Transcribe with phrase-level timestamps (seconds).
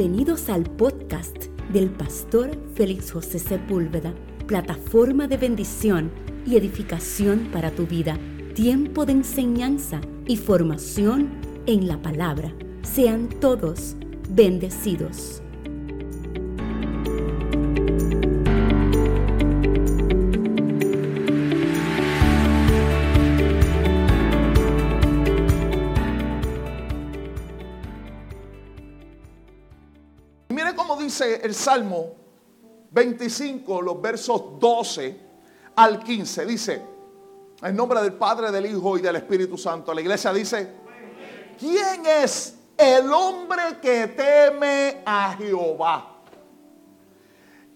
[0.00, 4.14] Bienvenidos al podcast del pastor Félix José Sepúlveda,
[4.46, 6.10] plataforma de bendición
[6.46, 8.18] y edificación para tu vida,
[8.54, 11.28] tiempo de enseñanza y formación
[11.66, 12.50] en la palabra.
[12.80, 13.94] Sean todos
[14.30, 15.42] bendecidos.
[31.42, 32.14] El Salmo
[32.90, 35.20] 25, los versos 12
[35.76, 36.46] al 15.
[36.46, 36.82] Dice,
[37.62, 39.92] en nombre del Padre, del Hijo y del Espíritu Santo.
[39.92, 40.72] La iglesia dice,
[41.58, 46.16] ¿quién es el hombre que teme a Jehová?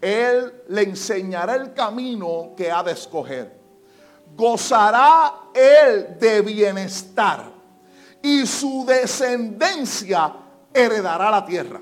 [0.00, 3.60] Él le enseñará el camino que ha de escoger.
[4.36, 7.52] Gozará él de bienestar
[8.20, 10.34] y su descendencia
[10.72, 11.80] heredará la tierra.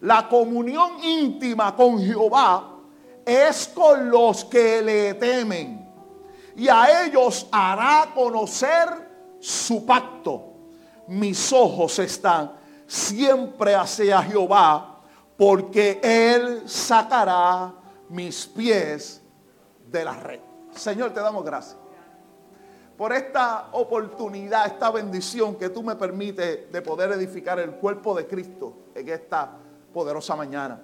[0.00, 2.80] La comunión íntima con Jehová
[3.24, 5.86] es con los que le temen
[6.54, 10.54] y a ellos hará conocer su pacto.
[11.08, 12.52] Mis ojos están
[12.86, 15.00] siempre hacia Jehová
[15.36, 17.74] porque Él sacará
[18.08, 19.22] mis pies
[19.86, 20.40] de la red.
[20.74, 21.76] Señor, te damos gracias
[22.96, 28.26] por esta oportunidad, esta bendición que tú me permites de poder edificar el cuerpo de
[28.26, 29.58] Cristo en esta
[29.96, 30.78] poderosa mañana.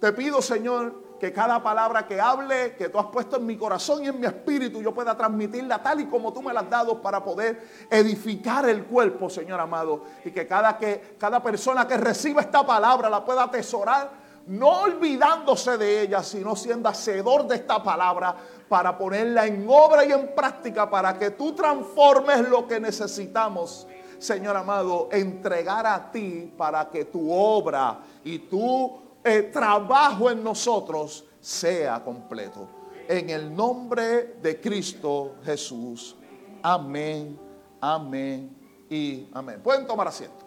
[0.00, 4.02] Te pido, Señor, que cada palabra que hable, que tú has puesto en mi corazón
[4.02, 7.02] y en mi espíritu, yo pueda transmitirla tal y como tú me la has dado
[7.02, 10.04] para poder edificar el cuerpo, Señor amado.
[10.24, 14.10] Y que cada, que, cada persona que reciba esta palabra la pueda atesorar,
[14.46, 18.34] no olvidándose de ella, sino siendo hacedor de esta palabra
[18.66, 23.86] para ponerla en obra y en práctica para que tú transformes lo que necesitamos.
[24.24, 28.90] Señor amado, entregar a ti para que tu obra y tu
[29.22, 32.66] eh, trabajo en nosotros sea completo.
[33.06, 36.16] En el nombre de Cristo Jesús.
[36.62, 37.38] Amén,
[37.82, 38.56] amén
[38.88, 39.60] y amén.
[39.62, 40.42] Pueden tomar asiento.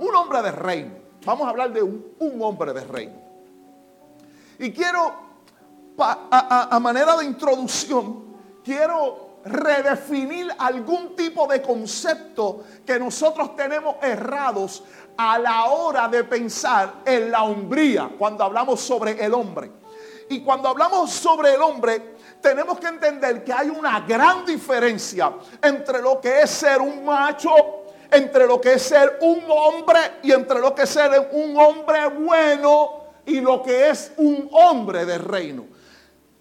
[0.00, 0.94] Un hombre de reino.
[1.24, 3.20] Vamos a hablar de un, hombre de reino.
[4.58, 5.14] Y quiero,
[5.98, 8.24] a manera de introducción,
[8.64, 14.82] quiero redefinir algún tipo de concepto que nosotros tenemos errados
[15.16, 19.70] a la hora de pensar en la hombría cuando hablamos sobre el hombre.
[20.28, 26.02] Y cuando hablamos sobre el hombre, tenemos que entender que hay una gran diferencia entre
[26.02, 30.60] lo que es ser un macho, entre lo que es ser un hombre y entre
[30.60, 35.75] lo que es ser un hombre bueno y lo que es un hombre de reino.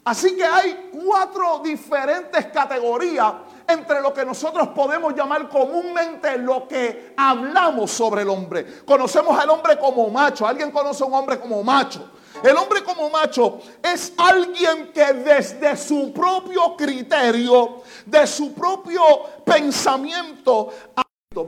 [0.05, 3.33] Así que hay cuatro diferentes categorías
[3.67, 8.83] entre lo que nosotros podemos llamar comúnmente lo que hablamos sobre el hombre.
[8.85, 10.45] Conocemos al hombre como macho.
[10.45, 12.11] ¿Alguien conoce a un hombre como macho?
[12.43, 19.01] El hombre como macho es alguien que desde su propio criterio, de su propio
[19.43, 20.69] pensamiento,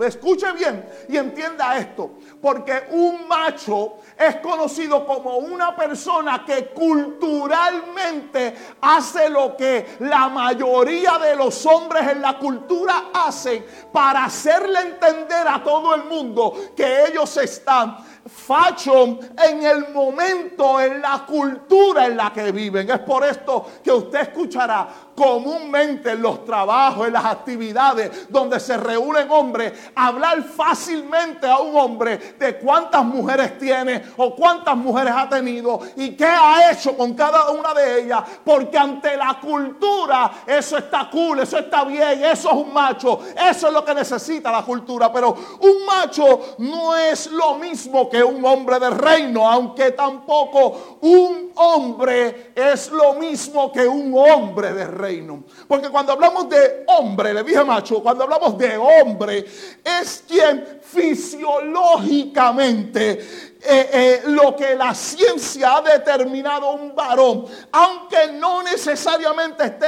[0.06, 2.12] Escuche bien y entienda esto,
[2.42, 11.18] porque un macho es conocido como una persona que culturalmente hace lo que la mayoría
[11.20, 17.06] de los hombres en la cultura hacen para hacerle entender a todo el mundo que
[17.06, 22.90] ellos están fashion en el momento, en la cultura en la que viven.
[22.90, 24.88] Es por esto que usted escuchará
[25.18, 31.76] comúnmente en los trabajos, en las actividades donde se reúnen hombres, hablar fácilmente a un
[31.76, 37.16] hombre de cuántas mujeres tiene o cuántas mujeres ha tenido y qué ha hecho con
[37.16, 42.50] cada una de ellas, porque ante la cultura eso está cool, eso está bien, eso
[42.52, 47.32] es un macho, eso es lo que necesita la cultura, pero un macho no es
[47.32, 53.88] lo mismo que un hombre de reino, aunque tampoco un hombre es lo mismo que
[53.88, 55.07] un hombre de reino.
[55.68, 59.46] Porque cuando hablamos de hombre, le dije macho, cuando hablamos de hombre,
[59.84, 68.62] es quien fisiológicamente eh, eh, lo que la ciencia ha determinado un varón, aunque no
[68.62, 69.88] necesariamente esté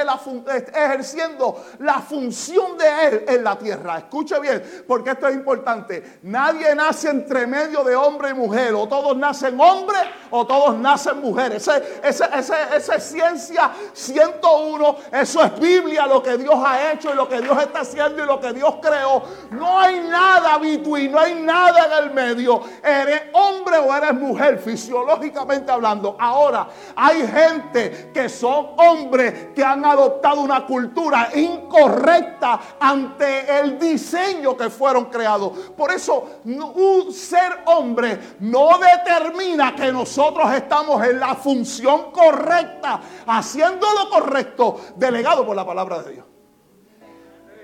[0.74, 4.00] ejerciendo la función de él en la tierra.
[4.00, 6.20] Escuche bien, porque esto es importante.
[6.24, 10.02] Nadie nace entre medio de hombre y mujer, o todos nacen hombres
[10.32, 11.70] o todos nacen mujeres.
[12.04, 17.42] Esa es ciencia 101, eso es Biblia, lo que Dios ha hecho y lo que
[17.42, 19.24] Dios está haciendo y lo que Dios creó.
[19.52, 22.62] No hay nada between, no hay nada en el medio.
[22.84, 26.16] Eres hombre o eres mujer, fisiológicamente hablando.
[26.20, 34.58] Ahora, hay gente que son hombres que han adoptado una cultura incorrecta ante el diseño
[34.58, 35.52] que fueron creados.
[35.78, 43.88] Por eso, un ser hombre no determina que nosotros estamos en la función correcta, haciendo
[43.92, 46.29] lo correcto, delegado por la palabra de Dios.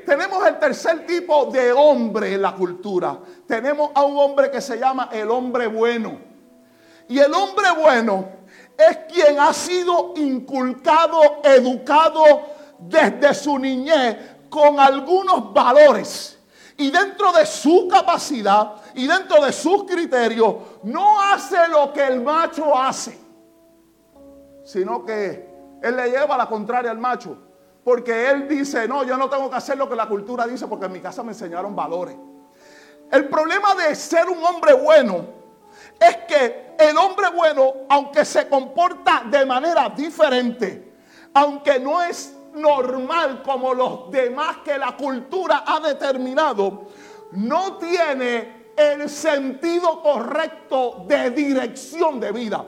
[0.06, 3.18] Tenemos el tercer tipo de hombre en la cultura.
[3.48, 6.20] Tenemos a un hombre que se llama el hombre bueno.
[7.08, 8.30] Y el hombre bueno
[8.78, 12.24] es quien ha sido inculcado, educado
[12.80, 14.18] desde su niñez
[14.50, 16.40] con algunos valores.
[16.78, 22.22] Y dentro de su capacidad y dentro de sus criterios, no hace lo que el
[22.22, 23.18] macho hace,
[24.66, 25.50] sino que
[25.82, 27.45] él le lleva la contraria al macho.
[27.86, 30.88] Porque él dice, no, yo no tengo que hacer lo que la cultura dice porque
[30.88, 32.18] en mi casa me enseñaron valores.
[33.12, 35.24] El problema de ser un hombre bueno
[36.00, 40.96] es que el hombre bueno, aunque se comporta de manera diferente,
[41.36, 46.88] aunque no es normal como los demás que la cultura ha determinado,
[47.34, 52.66] no tiene el sentido correcto de dirección de vida.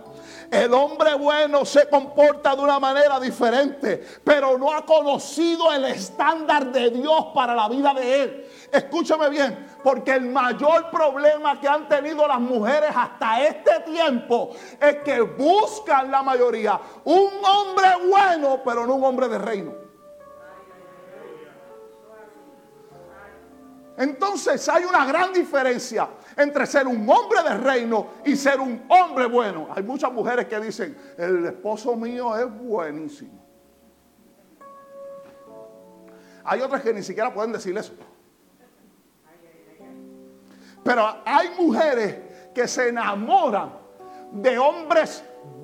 [0.49, 6.71] El hombre bueno se comporta de una manera diferente, pero no ha conocido el estándar
[6.71, 8.51] de Dios para la vida de él.
[8.71, 14.97] Escúchame bien, porque el mayor problema que han tenido las mujeres hasta este tiempo es
[15.03, 19.87] que buscan la mayoría un hombre bueno, pero no un hombre de reino.
[23.97, 29.25] Entonces hay una gran diferencia entre ser un hombre de reino y ser un hombre
[29.25, 29.67] bueno.
[29.75, 33.43] Hay muchas mujeres que dicen, el esposo mío es buenísimo.
[36.43, 37.93] Hay otras que ni siquiera pueden decir eso.
[40.83, 42.15] Pero hay mujeres
[42.53, 43.73] que se enamoran
[44.31, 45.23] de hombres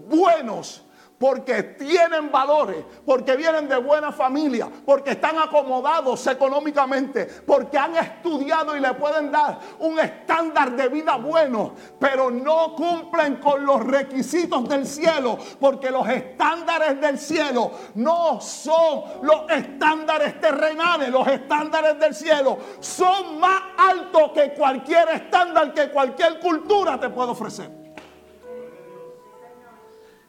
[0.09, 0.82] buenos
[1.23, 8.75] porque tienen valores, porque vienen de buena familia, porque están acomodados económicamente, porque han estudiado
[8.75, 14.67] y le pueden dar un estándar de vida bueno, pero no cumplen con los requisitos
[14.67, 22.13] del cielo, porque los estándares del cielo no son los estándares terrenales, los estándares del
[22.13, 27.71] cielo son más altos que cualquier estándar que cualquier cultura te puede ofrecer.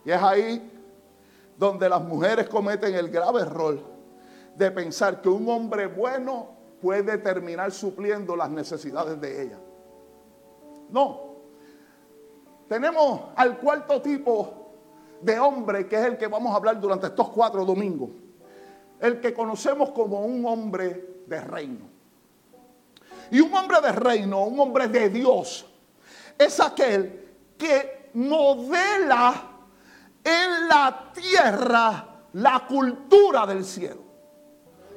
[0.04, 0.70] Y es ahí
[1.56, 3.78] donde las mujeres cometen el grave error
[4.56, 6.48] de pensar que un hombre bueno
[6.80, 9.58] puede terminar supliendo las necesidades de ella.
[10.90, 11.34] No.
[12.68, 14.64] Tenemos al cuarto tipo
[15.20, 18.10] de hombre, que es el que vamos a hablar durante estos cuatro domingos.
[19.00, 21.86] El que conocemos como un hombre de reino.
[23.30, 25.66] Y un hombre de reino, un hombre de Dios,
[26.38, 29.53] es aquel que modela
[30.24, 34.02] en la tierra la cultura del cielo.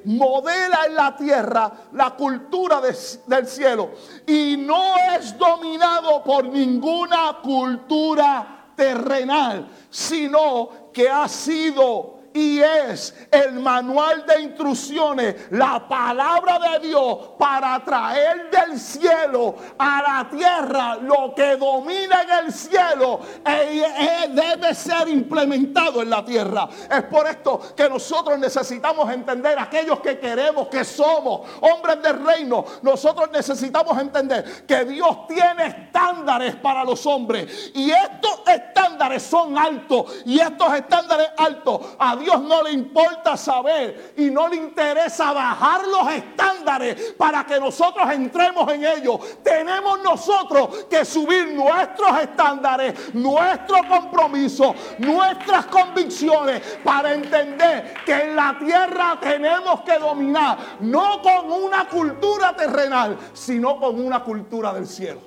[0.05, 3.91] Modela en la tierra la cultura del cielo.
[4.25, 13.53] Y no es dominado por ninguna cultura terrenal, sino que ha sido y es el
[13.53, 21.33] manual de instrucciones, la palabra de Dios para traer del cielo a la tierra lo
[21.33, 26.69] que domina en el cielo e, e, debe ser implementado en la tierra.
[26.91, 32.63] Es por esto que nosotros necesitamos entender, aquellos que queremos, que somos hombres del reino,
[32.83, 40.21] nosotros necesitamos entender que Dios tiene estándares para los hombres y estos estándares son altos
[40.25, 45.31] y estos estándares altos a Dios Dios no le importa saber y no le interesa
[45.31, 49.41] bajar los estándares para que nosotros entremos en ellos.
[49.41, 58.57] Tenemos nosotros que subir nuestros estándares, nuestro compromiso, nuestras convicciones para entender que en la
[58.59, 65.21] tierra tenemos que dominar, no con una cultura terrenal, sino con una cultura del cielo.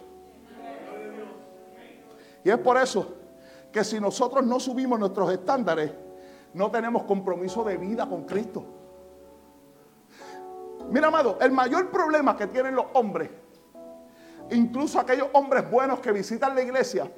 [2.44, 3.14] Y es por eso
[3.72, 5.92] que si nosotros no subimos nuestros estándares,
[6.54, 8.64] no tenemos compromiso de vida con Cristo.
[10.90, 13.30] Mira, amado, el mayor problema que tienen los hombres,
[14.50, 17.10] incluso aquellos hombres buenos que visitan la iglesia,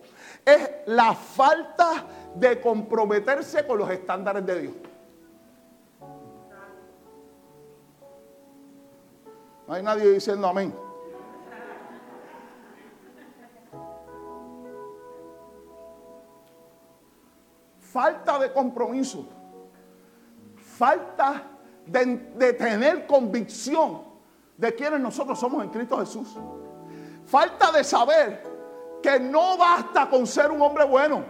[0.44, 4.74] es la falta de comprometerse con los estándares de Dios.
[9.66, 10.74] No hay nadie diciendo amén.
[17.92, 19.26] Falta de compromiso,
[20.56, 21.42] falta
[21.84, 24.02] de, tener convicción
[24.56, 26.28] de quienes nosotros somos en Cristo Jesús.
[27.26, 28.42] Falta de saber
[29.02, 31.22] que no basta con ser un hombre bueno,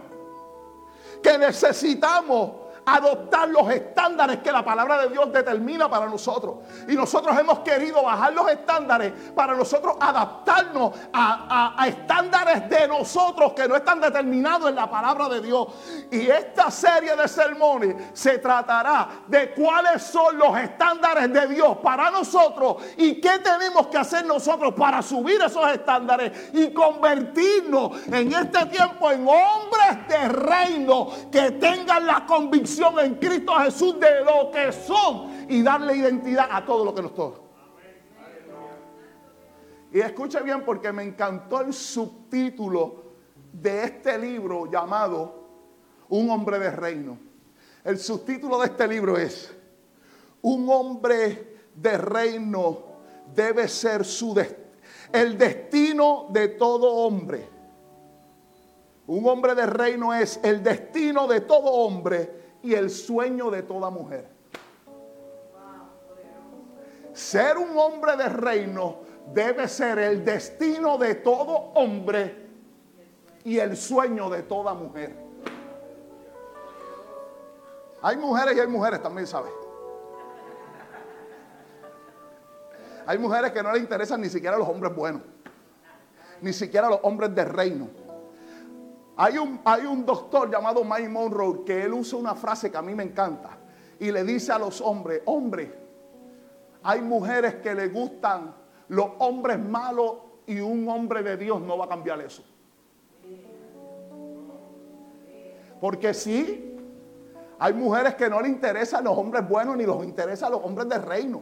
[1.21, 2.51] que necesitamos
[2.85, 6.55] adoptar los estándares que la palabra de Dios determina para nosotros.
[6.87, 13.67] Y nosotros hemos querido bajar los estándares para nosotros adaptarnos a, estándares de nosotros que
[13.67, 15.67] no están determinados en la palabra de Dios.
[16.11, 22.11] Y esta serie de sermones se tratará de cuáles son los estándares de Dios para
[22.11, 28.65] nosotros y qué tenemos que hacer nosotros para subir esos estándares y convertirnos en este
[28.67, 34.71] tiempo en hombres de reino que tengan la convicción en Cristo Jesús de lo que
[34.71, 37.39] son y darle identidad a todo lo que nos toca.
[39.91, 43.03] Y escuche bien porque me encantó el subtítulo
[43.51, 45.43] de este libro llamado
[46.09, 47.17] Un hombre de reino.
[47.83, 49.55] El subtítulo de este libro es
[50.41, 52.83] Un hombre de reino
[53.35, 54.33] debe ser su
[55.11, 57.47] el destino de todo hombre.
[59.05, 63.89] Un hombre de reino es el destino de todo hombre y el sueño de toda
[63.89, 64.27] mujer.
[67.13, 69.01] Ser un hombre de reino
[69.33, 72.47] debe ser el destino de todo hombre
[73.43, 75.13] y el sueño de toda mujer.
[78.01, 79.51] Hay mujeres y hay mujeres también, ¿sabes?
[83.05, 85.21] Hay mujeres que no les interesan ni siquiera los hombres buenos,
[86.41, 88.02] ni siquiera los hombres de reino.
[89.15, 92.81] Hay un, hay un doctor llamado Mike Monroe que él usa una frase que a
[92.81, 93.57] mí me encanta
[93.99, 95.71] y le dice a los hombres, hombre,
[96.81, 98.53] hay mujeres que le gustan
[98.89, 100.15] los hombres malos
[100.45, 102.43] y un hombre de Dios no va a cambiar eso.
[105.79, 106.75] Porque sí,
[107.59, 111.01] hay mujeres que no le interesan los hombres buenos ni los interesan los hombres del
[111.01, 111.41] reino.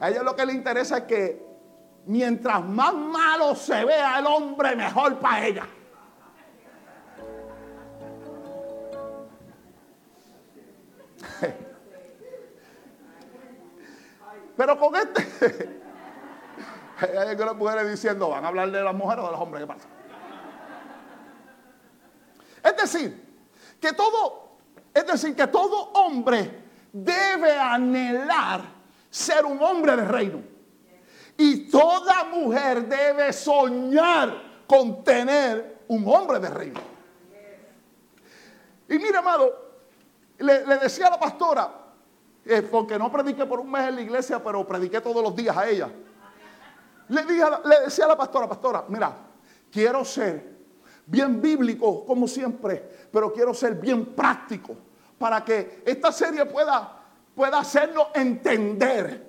[0.00, 1.46] A ella lo que le interesa es que
[2.06, 5.66] mientras más malo se vea el hombre, mejor para ella.
[14.58, 15.80] Pero con este,
[17.00, 19.66] hay algunas mujeres diciendo, van a hablar de las mujeres o de los hombres, ¿qué
[19.68, 19.88] pasa?
[22.64, 23.38] Es decir,
[23.80, 24.58] que todo,
[24.92, 28.62] es decir, que todo hombre debe anhelar
[29.08, 30.42] ser un hombre de reino.
[31.36, 36.80] Y toda mujer debe soñar con tener un hombre de reino.
[38.88, 39.84] Y mire, amado,
[40.38, 41.87] le, le decía a la pastora,
[42.50, 45.54] eh, porque no prediqué por un mes en la iglesia, pero prediqué todos los días
[45.54, 45.90] a ella.
[47.08, 47.22] Le,
[47.84, 49.12] decía a la pastora, pastora, mira,
[49.70, 50.56] quiero ser
[51.04, 54.74] bien bíblico como siempre, pero quiero ser bien práctico
[55.18, 57.02] para que esta serie pueda,
[57.34, 59.28] pueda hacernos entender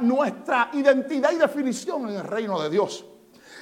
[0.00, 3.04] nuestra identidad y definición en el reino de Dios.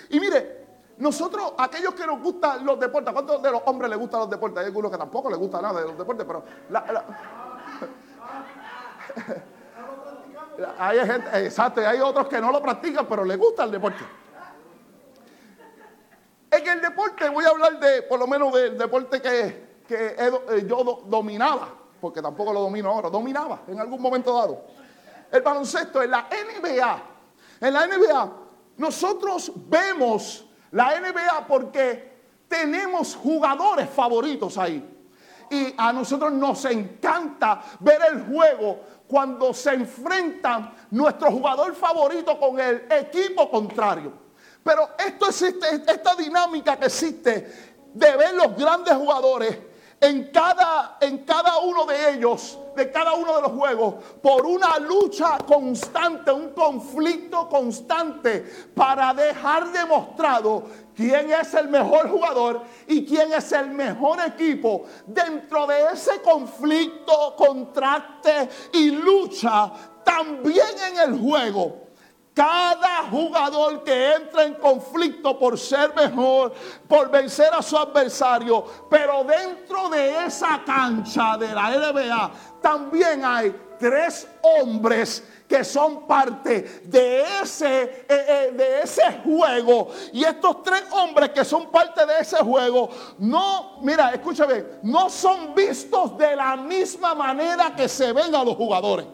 [0.09, 0.63] Y mire,
[0.97, 4.61] nosotros, aquellos que nos gustan los deportes, ¿cuántos de los hombres les gustan los deportes?
[4.61, 6.45] Hay algunos que tampoco les gusta nada de los deportes, pero
[10.79, 14.05] hay gente, exacto, hay otros que no lo practican, pero les gusta el deporte.
[16.51, 21.03] En el deporte voy a hablar de, por lo menos del deporte que, eh, yo
[21.07, 21.69] dominaba,
[22.01, 24.65] porque tampoco lo domino ahora, dominaba en algún momento dado.
[25.31, 27.03] El baloncesto en la NBA.
[27.61, 28.33] En la NBA,
[28.77, 32.13] nosotros vemos la NBA porque
[32.49, 34.89] tenemos jugadores favoritos ahí.
[35.51, 38.81] Y a nosotros nos encanta ver el juego
[39.13, 44.11] cuando se enfrentan nuestro jugador favorito con el equipo contrario.
[44.65, 49.59] Pero esto existe, esta dinámica que existe de ver los grandes jugadores
[50.03, 54.77] en cada, en cada uno de ellos, de cada uno de los juegos, por una
[54.81, 58.45] lucha constante, un conflicto constante
[58.75, 60.65] para dejar demostrado
[60.97, 67.37] quién es el mejor jugador y quién es el mejor equipo dentro de ese conflicto,
[67.37, 69.71] contraste y lucha
[70.05, 71.82] también en el juego.
[72.35, 76.55] Cada jugador que entra en conflicto por ser mejor,
[76.89, 82.31] por vencer a su adversario, pero dentro de esa cancha de la NBA
[82.63, 89.89] también hay tres hombres que son parte de ese, eh, eh, de ese juego.
[90.15, 95.55] Y estos tres hombres que son parte de ese juego, no, mira, escúchame, no son
[95.55, 99.05] vistos de la misma manera que se ven a los jugadores.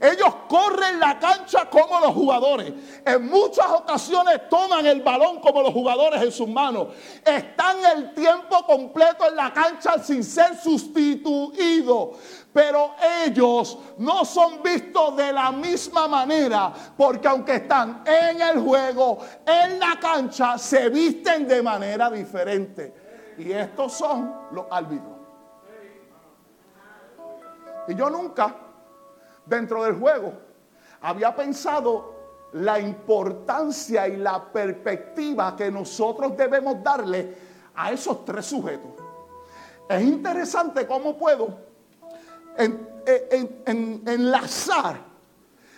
[0.00, 2.72] Ellos corren la cancha como los jugadores.
[3.04, 6.88] En muchas ocasiones toman el balón como los jugadores en sus manos.
[7.24, 12.16] Están el tiempo completo en la cancha sin ser sustituidos.
[12.52, 16.72] Pero ellos no son vistos de la misma manera.
[16.96, 23.34] Porque aunque están en el juego, en la cancha, se visten de manera diferente.
[23.38, 25.18] Y estos son los árbitros.
[27.88, 28.54] Y yo nunca,
[29.48, 30.32] dentro del juego,
[31.00, 32.16] había pensado
[32.52, 37.36] la importancia y la perspectiva que nosotros debemos darle
[37.74, 38.92] a esos tres sujetos.
[39.88, 41.68] Es interesante cómo puedo
[44.06, 44.96] enlazar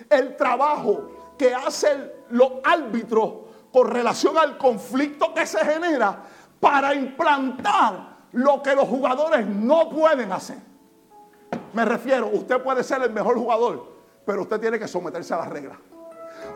[0.08, 3.32] el trabajo que hacen los árbitros
[3.72, 6.22] con relación al conflicto que se genera
[6.58, 10.69] para implantar lo que los jugadores no pueden hacer.
[11.72, 13.92] Me refiero, usted puede ser el mejor jugador,
[14.24, 15.78] pero usted tiene que someterse a las reglas.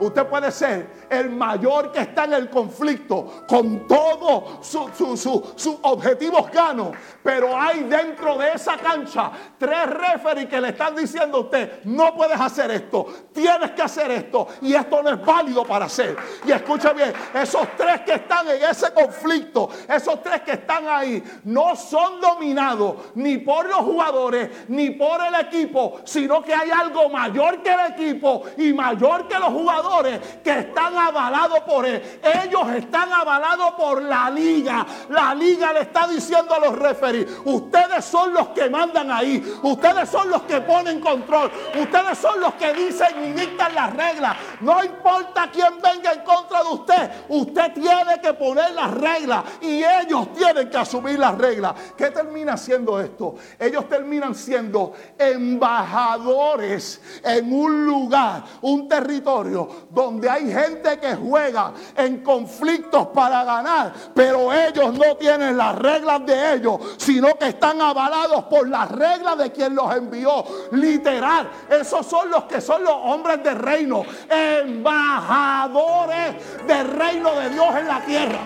[0.01, 6.97] Usted puede ser el mayor que está en el conflicto con todos sus objetivos ganos.
[7.23, 12.15] Pero hay dentro de esa cancha tres referees que le están diciendo a usted, no
[12.15, 16.17] puedes hacer esto, tienes que hacer esto y esto no es válido para hacer.
[16.45, 21.23] Y escucha bien, esos tres que están en ese conflicto, esos tres que están ahí,
[21.45, 27.09] no son dominados ni por los jugadores ni por el equipo, sino que hay algo
[27.09, 29.84] mayor que el equipo y mayor que los jugadores
[30.43, 32.21] que están avalados por él.
[32.45, 34.87] Ellos están avalados por la liga.
[35.11, 39.43] La liga le está diciendo a los referees, ustedes son los que mandan ahí.
[39.63, 41.51] Ustedes son los que ponen control.
[41.81, 44.37] Ustedes son los que dicen y dictan las reglas.
[44.61, 47.11] No importa quién venga en contra de usted.
[47.29, 51.75] Usted tiene que poner las reglas y ellos tienen que asumir las reglas.
[51.97, 53.35] ¿Qué termina siendo esto?
[53.59, 62.23] Ellos terminan siendo embajadores en un lugar, un territorio donde hay gente que juega en
[62.23, 68.45] conflictos para ganar, pero ellos no tienen las reglas de ellos, sino que están avalados
[68.45, 70.45] por las reglas de quien los envió.
[70.73, 76.35] Literal, esos son los que son los hombres de reino, embajadores
[76.67, 78.41] del reino de Dios en la tierra.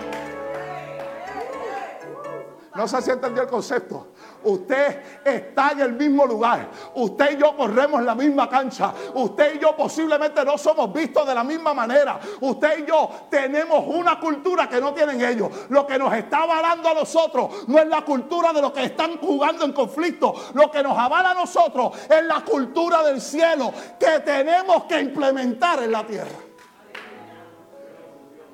[2.75, 4.07] No sé si entendió el concepto.
[4.43, 6.69] Usted está en el mismo lugar.
[6.95, 8.93] Usted y yo corremos la misma cancha.
[9.13, 12.19] Usted y yo posiblemente no somos vistos de la misma manera.
[12.39, 15.49] Usted y yo tenemos una cultura que no tienen ellos.
[15.69, 19.17] Lo que nos está avalando a nosotros no es la cultura de los que están
[19.17, 20.33] jugando en conflicto.
[20.53, 25.83] Lo que nos avala a nosotros es la cultura del cielo que tenemos que implementar
[25.83, 26.37] en la tierra.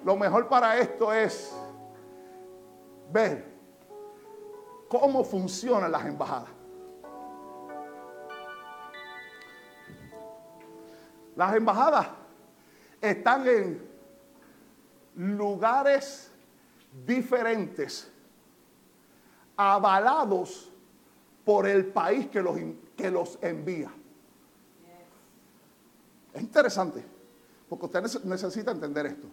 [0.04, 1.56] Lo mejor para esto es
[3.12, 3.55] ver
[4.88, 6.50] cómo funcionan las embajadas.
[11.36, 12.08] Las embajadas
[13.02, 13.89] están en
[15.15, 16.32] lugares
[17.06, 18.10] diferentes,
[19.58, 20.71] avalados
[21.43, 22.58] por el país que los,
[22.95, 23.91] que los envía.
[26.34, 27.04] Es interesante,
[27.69, 29.28] porque usted necesita entender esto.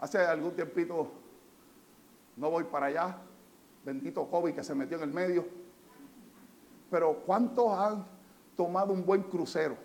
[0.00, 1.10] Hace algún tiempito,
[2.36, 3.16] no voy para allá,
[3.90, 5.44] bendito COVID que se metió en el medio.
[6.90, 8.06] Pero ¿cuántos han
[8.56, 9.76] tomado un buen crucero?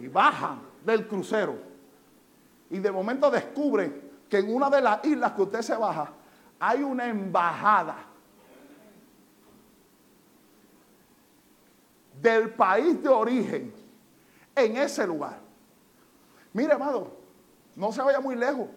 [0.00, 1.56] Y bajan del crucero.
[2.70, 6.12] Y de momento descubren que en una de las islas que usted se baja
[6.60, 7.96] hay una embajada
[12.22, 13.74] del país de origen
[14.54, 15.40] en ese lugar.
[16.52, 17.15] Mire, amado,
[17.76, 18.68] no se vaya muy lejos.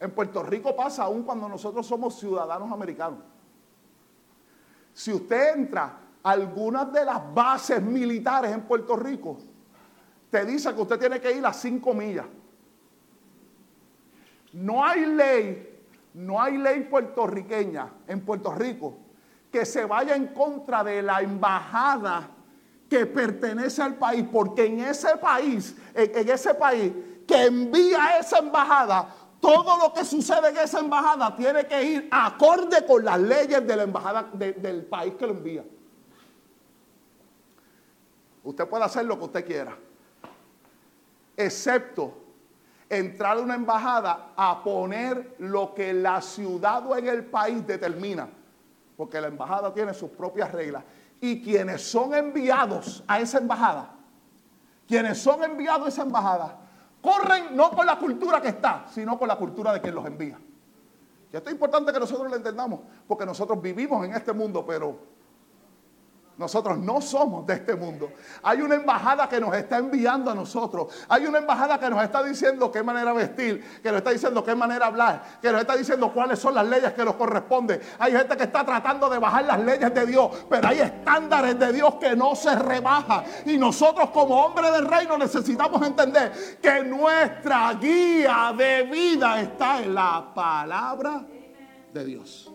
[0.00, 3.20] En Puerto Rico pasa aún cuando nosotros somos ciudadanos americanos.
[4.92, 9.38] Si usted entra a algunas de las bases militares en Puerto Rico,
[10.30, 12.26] te dice que usted tiene que ir a cinco millas.
[14.52, 15.80] No hay ley,
[16.14, 18.98] no hay ley puertorriqueña en Puerto Rico
[19.50, 22.30] que se vaya en contra de la embajada
[22.88, 26.92] que pertenece al país, porque en ese país, en, ese país,
[27.28, 32.84] que envía esa embajada, todo lo que sucede en esa embajada tiene que ir acorde
[32.86, 35.64] con las leyes de la embajada del país que lo envía.
[38.42, 39.76] Usted puede hacer lo que usted quiera,
[41.36, 42.14] excepto
[42.88, 48.26] entrar a una embajada a poner lo que la ciudad o en el país determina,
[48.96, 50.82] porque la embajada tiene sus propias reglas.
[51.20, 53.90] Y quienes son enviados a esa embajada,
[54.86, 56.67] quienes son enviados a esa embajada,
[57.00, 60.38] corren no con la cultura que está, sino con la cultura de quien los envía.
[61.32, 64.98] Y esto es importante que nosotros lo entendamos, porque nosotros vivimos en este mundo, pero
[66.38, 68.12] nosotros no somos de este mundo.
[68.44, 70.86] Hay una embajada que nos está enviando a nosotros.
[71.08, 74.54] Hay una embajada que nos está diciendo qué manera vestir, que nos está diciendo qué
[74.54, 77.80] manera hablar, que nos está diciendo cuáles son las leyes que nos corresponden.
[77.98, 81.72] Hay gente que está tratando de bajar las leyes de Dios, pero hay estándares de
[81.72, 83.24] Dios que no se rebajan.
[83.44, 89.92] Y nosotros como hombres del reino necesitamos entender que nuestra guía de vida está en
[89.92, 91.26] la palabra
[91.92, 92.52] de Dios.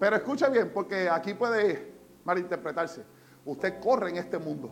[0.00, 1.92] Pero escuche bien, porque aquí puede
[2.24, 3.04] malinterpretarse.
[3.44, 4.70] Usted corre en este mundo,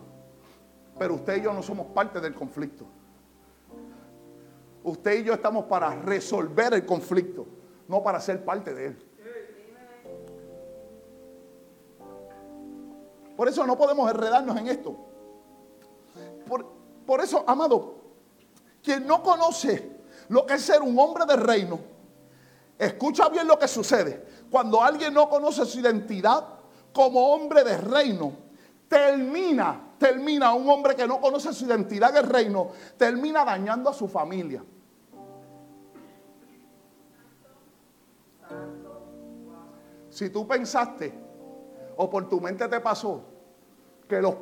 [0.97, 2.85] pero usted y yo no somos parte del conflicto.
[4.83, 7.45] Usted y yo estamos para resolver el conflicto,
[7.87, 9.05] no para ser parte de él.
[13.37, 14.97] Por eso no podemos enredarnos en esto.
[16.47, 16.65] Por,
[17.05, 18.01] por eso, amado,
[18.81, 19.97] quien no conoce
[20.29, 21.79] lo que es ser un hombre de reino,
[22.79, 24.38] escucha bien lo que sucede.
[24.49, 26.43] Cuando alguien no conoce su identidad
[26.93, 28.33] como hombre de reino,
[28.87, 34.07] termina, termina un hombre que no conoce su identidad de reino, termina dañando a su
[34.07, 34.63] familia.
[40.09, 41.13] Si tú pensaste
[41.95, 43.23] o por tu mente te pasó
[44.07, 44.37] que los,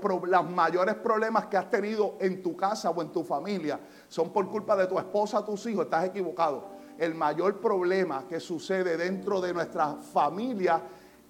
[0.49, 4.77] mayores problemas que has tenido en tu casa o en tu familia son por culpa
[4.77, 6.76] de tu esposa, tus hijos, estás equivocado.
[6.97, 10.81] El mayor problema que sucede dentro de nuestra familia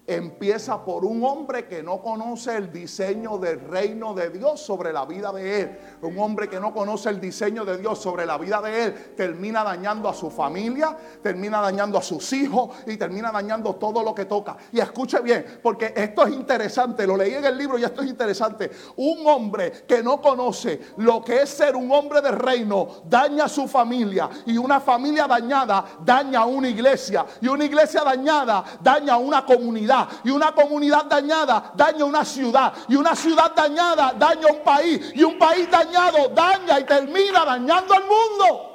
[0.08, 5.04] empieza por un hombre que no conoce el diseño del reino de Dios sobre la
[5.04, 5.78] vida de él.
[6.00, 9.62] Un hombre que no conoce el diseño de Dios sobre la vida de él termina
[9.62, 14.24] dañando a su familia, termina dañando a sus hijos y termina dañando todo lo que
[14.24, 14.56] toca.
[14.72, 18.08] Y escuche bien, porque esto es interesante, lo leí en el libro y esto es
[18.08, 18.70] interesante.
[18.96, 23.48] Un hombre que no conoce lo que es ser un hombre del reino daña a
[23.48, 29.14] su familia y una familia dañada daña a una iglesia y una iglesia dañada daña
[29.14, 34.46] a una comunidad y una comunidad dañada daña una ciudad y una ciudad dañada daña
[34.52, 38.68] un país y un país dañado daña y termina dañando al mundo.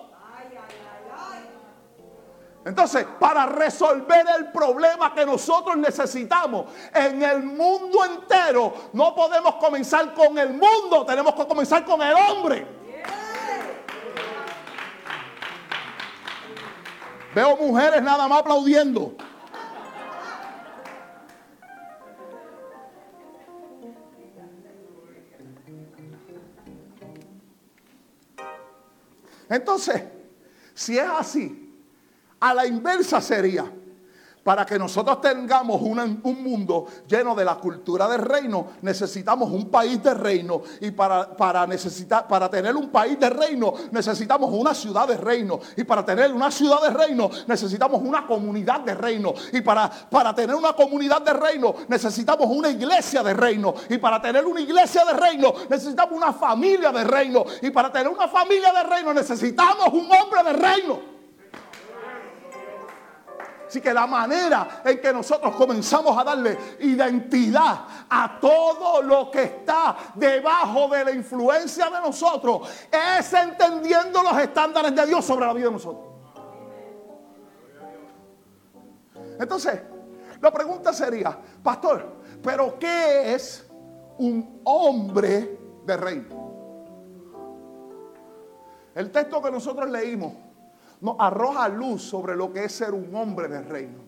[2.65, 10.13] Entonces, para resolver el problema que nosotros necesitamos en el mundo entero, no podemos comenzar
[10.13, 12.65] con el mundo, tenemos que comenzar con el hombre.
[17.35, 19.13] Veo mujeres nada más aplaudiendo.
[29.53, 30.01] Entonces,
[30.73, 31.71] si es así,
[32.39, 33.71] a la inversa sería,
[34.43, 40.03] para que nosotros tengamos un mundo lleno de la cultura del reino, necesitamos un país
[40.03, 40.61] de reino.
[40.81, 45.59] Y para, para, necesitar, para tener un país de reino, necesitamos una ciudad de reino.
[45.77, 49.33] Y para tener una ciudad de reino, necesitamos una comunidad de reino.
[49.53, 53.73] Y para, para tener una comunidad de reino, necesitamos una iglesia de reino.
[53.89, 57.45] Y para tener una iglesia de reino, necesitamos una familia de reino.
[57.61, 61.12] Y para tener una familia de reino, necesitamos un hombre de reino.
[63.73, 69.41] Así que la manera en que nosotros comenzamos a darle identidad a todo lo que
[69.41, 75.53] está debajo de la influencia de nosotros es entendiendo los estándares de Dios sobre la
[75.53, 76.05] vida de nosotros.
[79.39, 79.81] Entonces,
[80.39, 83.67] la pregunta sería, pastor, ¿pero qué es
[84.19, 86.53] un hombre de reino?
[88.93, 90.33] El texto que nosotros leímos
[91.03, 93.99] nos arroja luz sobre lo que es ser un hombre del reino.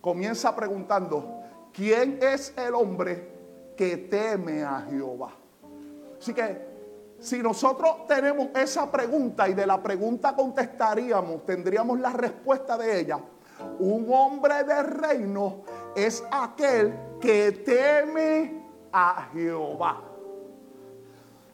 [0.00, 1.40] Comienza preguntando,
[1.72, 5.32] ¿quién es el hombre que teme a Jehová?
[6.16, 6.74] Así que
[7.18, 13.18] si nosotros tenemos esa pregunta y de la pregunta contestaríamos, tendríamos la respuesta de ella.
[13.80, 15.62] Un hombre del reino
[15.96, 20.02] es aquel que teme a Jehová.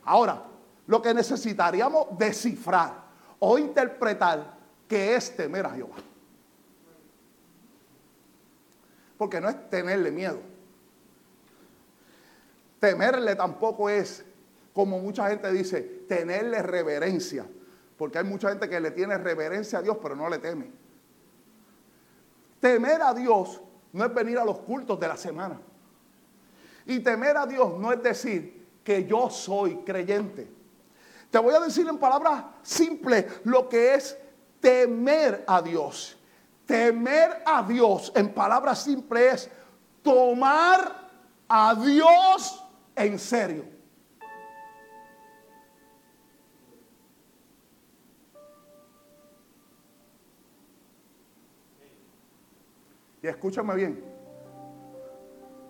[0.04, 0.42] Ahora,
[0.86, 3.09] lo que necesitaríamos descifrar
[3.40, 5.96] o interpretar que es temer a Jehová.
[9.18, 10.40] Porque no es tenerle miedo.
[12.78, 14.24] Temerle tampoco es,
[14.72, 17.46] como mucha gente dice, tenerle reverencia.
[17.96, 20.70] Porque hay mucha gente que le tiene reverencia a Dios, pero no le teme.
[22.60, 23.60] Temer a Dios
[23.92, 25.60] no es venir a los cultos de la semana.
[26.86, 30.59] Y temer a Dios no es decir que yo soy creyente.
[31.30, 34.18] Te voy a decir en palabras simples lo que es
[34.60, 36.16] temer a Dios.
[36.66, 39.50] Temer a Dios en palabras simples es
[40.02, 41.08] tomar
[41.48, 42.64] a Dios
[42.96, 43.64] en serio.
[53.22, 54.02] Y escúchame bien,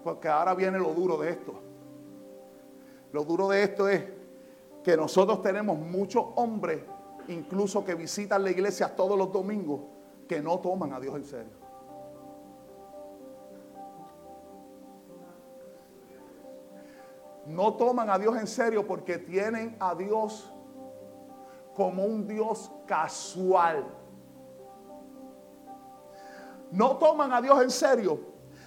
[0.05, 1.61] porque ahora viene lo duro de esto.
[3.13, 4.20] Lo duro de esto es
[4.83, 6.83] que nosotros tenemos muchos hombres,
[7.29, 9.81] incluso que visitan la iglesia todos los domingos,
[10.29, 11.61] que no toman a Dios en serio.
[17.47, 20.53] No toman a Dios en serio porque tienen a Dios
[21.75, 24.01] como un Dios casual.
[26.73, 28.21] no toman a Dios en serio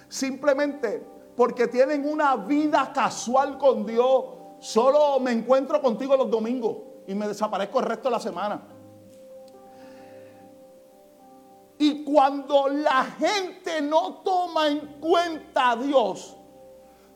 [0.08, 1.04] simplemente
[1.36, 4.24] porque tienen una vida casual con Dios.
[4.64, 8.62] Solo me encuentro contigo los domingos y me desaparezco el resto de la semana.
[11.76, 16.34] Y cuando la gente no toma en cuenta a Dios,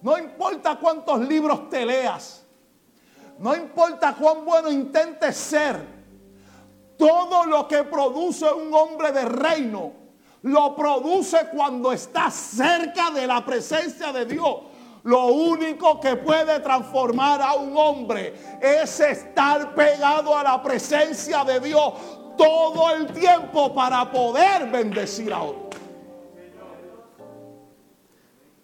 [0.03, 2.45] no importa cuántos libros te leas,
[3.39, 5.87] no importa cuán bueno intentes ser,
[6.99, 9.93] todo lo que produce un hombre de reino,
[10.43, 14.68] lo produce cuando está cerca de la presencia de Dios.
[15.05, 21.61] Lo único que puede transformar a un hombre es estar pegado a la presencia de
[21.61, 21.93] Dios
[22.37, 25.69] todo el tiempo para poder bendecir a otro.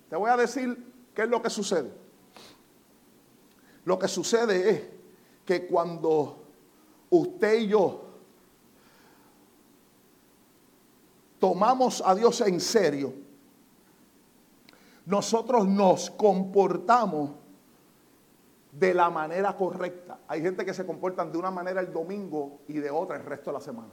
[0.08, 1.90] Te voy a decir qué es lo que sucede.
[3.84, 4.82] Lo que sucede es
[5.44, 6.44] que cuando
[7.10, 8.04] usted y yo
[11.38, 13.23] tomamos a Dios en serio,
[15.06, 17.30] nosotros nos comportamos
[18.72, 20.20] de la manera correcta.
[20.26, 23.50] Hay gente que se comportan de una manera el domingo y de otra el resto
[23.50, 23.92] de la semana.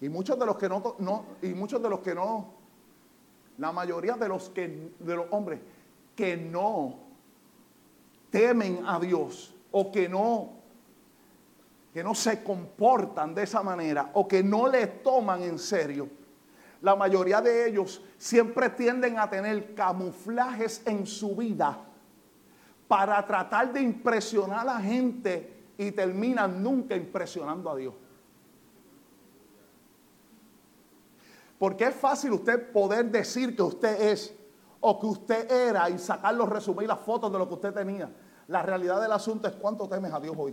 [0.00, 2.54] Y muchos de los que no, no, y muchos de los que no,
[3.58, 5.60] la mayoría de los que de los hombres
[6.14, 6.94] que no
[8.30, 10.57] temen a Dios o que no
[11.98, 16.08] que no se comportan de esa manera o que no le toman en serio,
[16.80, 21.76] la mayoría de ellos siempre tienden a tener camuflajes en su vida
[22.86, 27.94] para tratar de impresionar a la gente y terminan nunca impresionando a Dios.
[31.58, 34.32] Porque es fácil usted poder decir que usted es
[34.78, 38.08] o que usted era y sacar los resumir las fotos de lo que usted tenía.
[38.46, 40.52] La realidad del asunto es cuánto temes a Dios hoy.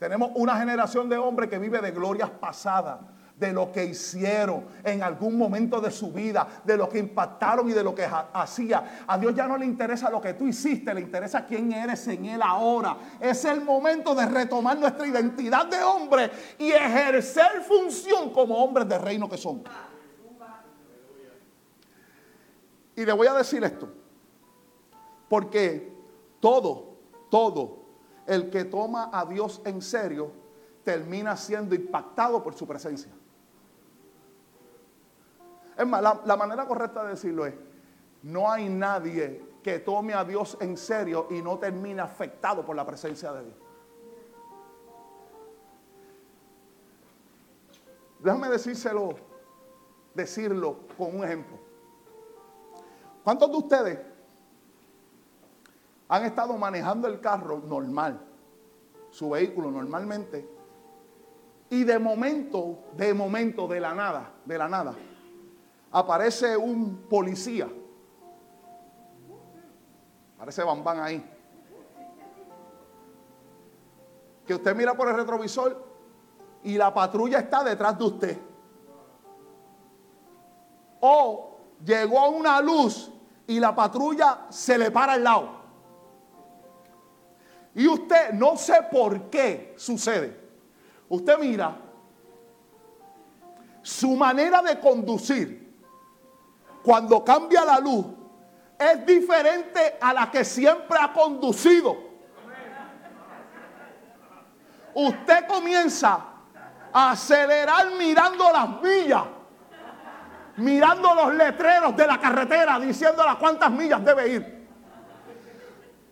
[0.00, 3.00] Tenemos una generación de hombres que vive de glorias pasadas,
[3.36, 7.74] de lo que hicieron en algún momento de su vida, de lo que impactaron y
[7.74, 9.04] de lo que hacía.
[9.06, 12.24] A Dios ya no le interesa lo que tú hiciste, le interesa quién eres en
[12.24, 12.96] Él ahora.
[13.20, 18.96] Es el momento de retomar nuestra identidad de hombre y ejercer función como hombres de
[18.96, 19.62] reino que son.
[22.96, 23.86] Y le voy a decir esto,
[25.28, 25.92] porque
[26.40, 26.96] todo,
[27.30, 27.79] todo
[28.30, 30.30] el que toma a Dios en serio
[30.84, 33.10] termina siendo impactado por su presencia.
[35.76, 37.54] Es más, la, manera correcta de decirlo es,
[38.22, 42.86] no hay nadie que tome a Dios en serio y no termine afectado por la
[42.86, 43.56] presencia de Dios.
[48.20, 49.16] Déjame decírselo,
[50.14, 51.58] decirlo con un ejemplo.
[53.24, 53.98] ¿Cuántos de ustedes
[56.10, 58.20] han estado manejando el carro normal,
[59.10, 60.46] su vehículo normalmente,
[61.70, 64.92] y de momento, de momento, de la nada, de la nada,
[65.92, 67.68] aparece un policía.
[70.34, 71.24] Aparece Bambán ahí.
[74.44, 75.80] Que usted mira por el retrovisor
[76.64, 78.38] y la patrulla está detrás de usted.
[80.98, 83.12] O llegó a una luz
[83.46, 85.59] y la patrulla se le para al lado.
[87.74, 90.38] Y usted no sé por qué sucede.
[91.08, 91.76] Usted mira
[93.82, 95.60] su manera de conducir
[96.82, 98.06] cuando cambia la luz,
[98.78, 101.96] es diferente a la que siempre ha conducido.
[104.94, 106.24] Usted comienza
[106.92, 109.24] a acelerar mirando las millas,
[110.56, 114.59] mirando los letreros de la carretera, diciendo a cuántas millas debe ir.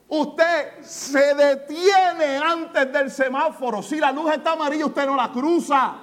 [0.09, 3.83] Usted se detiene antes del semáforo.
[3.83, 5.97] Si la luz está amarilla, usted no la cruza.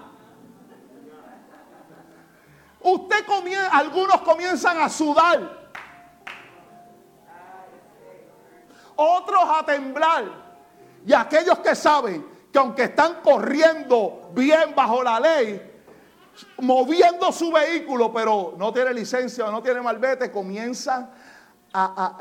[2.81, 5.71] Usted comienza, algunos comienzan a sudar.
[8.95, 10.25] Otros a temblar.
[11.03, 15.73] Y aquellos que saben que aunque están corriendo bien bajo la ley,
[16.59, 21.09] moviendo su vehículo, pero no tiene licencia o no tiene malvete, comienzan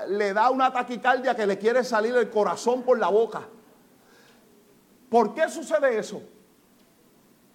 [0.09, 3.43] le da una taquicardia que le quiere salir el corazón por la boca.
[5.09, 6.23] ¿Por qué sucede eso?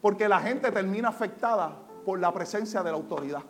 [0.01, 3.43] Porque la gente termina afectada por la presencia de la autoridad.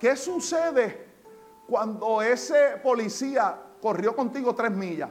[0.00, 1.08] ¿Qué sucede
[1.68, 5.10] cuando ese policía corrió contigo tres millas?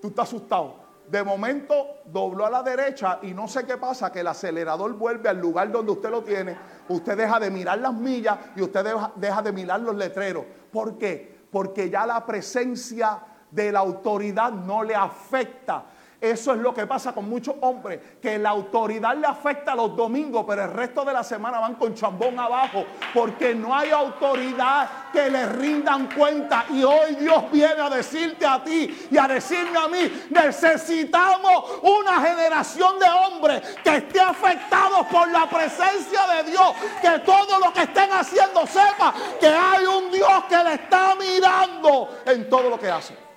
[0.00, 0.83] Tú estás asustado.
[1.08, 5.28] De momento dobló a la derecha y no sé qué pasa, que el acelerador vuelve
[5.28, 6.56] al lugar donde usted lo tiene.
[6.88, 8.84] Usted deja de mirar las millas y usted
[9.16, 10.44] deja, de mirar los letreros.
[10.72, 11.40] ¿Por qué?
[11.50, 15.84] Porque ya la presencia de la autoridad no le afecta.
[16.24, 20.46] Eso es lo que pasa con muchos hombres, que la autoridad le afecta los domingos,
[20.48, 25.28] pero el resto de la semana van con chambón abajo, porque no hay autoridad que
[25.28, 26.64] le rindan cuenta.
[26.70, 32.18] Y hoy Dios viene a decirte a ti y a decirme a mí, necesitamos una
[32.22, 37.82] generación de hombres que esté afectados por la presencia de Dios, que todo lo que
[37.82, 42.90] estén haciendo sepa que hay un Dios que le está mirando en todo lo que
[42.90, 43.33] hace.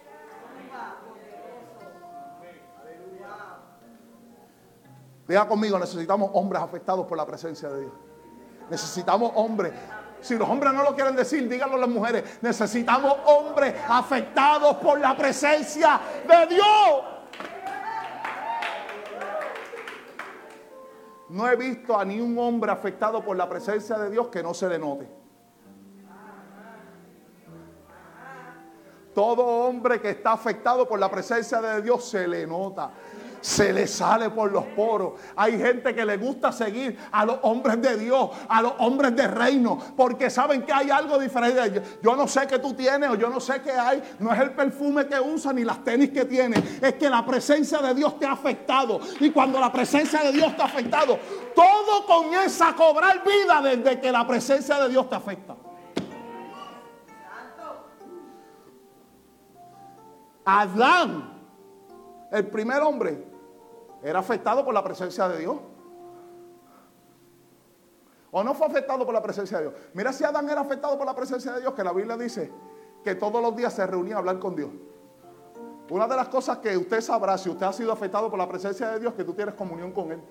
[5.28, 7.94] Diga conmigo, necesitamos hombres afectados por la presencia de Dios.
[8.70, 9.74] Necesitamos hombres.
[10.22, 12.40] Si los hombres no lo quieren decir, díganlo las mujeres.
[12.42, 17.18] Necesitamos hombres afectados por la presencia de Dios.
[21.30, 24.54] No he visto a ni un hombre afectado por la presencia de Dios que no
[24.54, 25.10] se le note.
[29.14, 32.92] Todo hombre que está afectado por la presencia de Dios se le nota
[33.42, 35.14] se le sale por los poros.
[35.36, 39.28] Hay gente que le gusta seguir a los hombres de Dios, a los hombres de
[39.28, 41.82] reino, porque saben que hay algo diferente.
[42.02, 44.02] Yo no sé qué tú tienes o yo no sé qué hay.
[44.20, 46.64] No es el perfume que usa ni las tenis que tiene.
[46.82, 49.00] Es que la presencia de Dios te ha afectado.
[49.20, 51.20] Y cuando la presencia de Dios te ha afectado,
[51.56, 55.56] todo comienza a cobrar vida desde que la presencia de Dios te afecta.
[60.46, 61.37] Adán,
[62.32, 63.24] el primer hombre,
[64.04, 65.58] era afectado por la presencia de Dios.
[68.32, 69.76] ¿O no fue afectado por la presencia de Dios?
[69.94, 72.52] Mira si Adán era afectado por la presencia de Dios, que la Biblia dice
[73.04, 74.70] que todos los días se reunía a hablar con Dios.
[75.90, 78.92] Una de las cosas que usted sabrá si usted ha sido afectado por la presencia
[78.92, 80.22] de Dios, que tú tienes comunión con Él.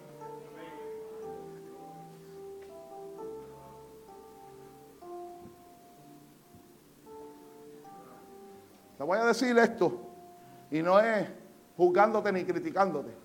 [8.98, 10.00] Te voy a decir esto,
[10.70, 11.28] y no es
[11.76, 13.16] juzgándote ni criticándote.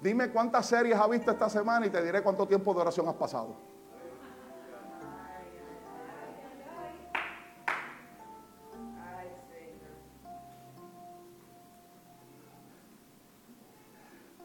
[0.00, 3.14] Dime cuántas series has visto esta semana y te diré cuánto tiempo de oración has
[3.14, 3.54] pasado.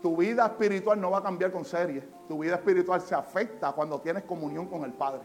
[0.02, 2.04] Tu vida espiritual no va a cambiar con series.
[2.28, 5.22] Tu vida espiritual se afecta cuando tienes comunión con el Padre.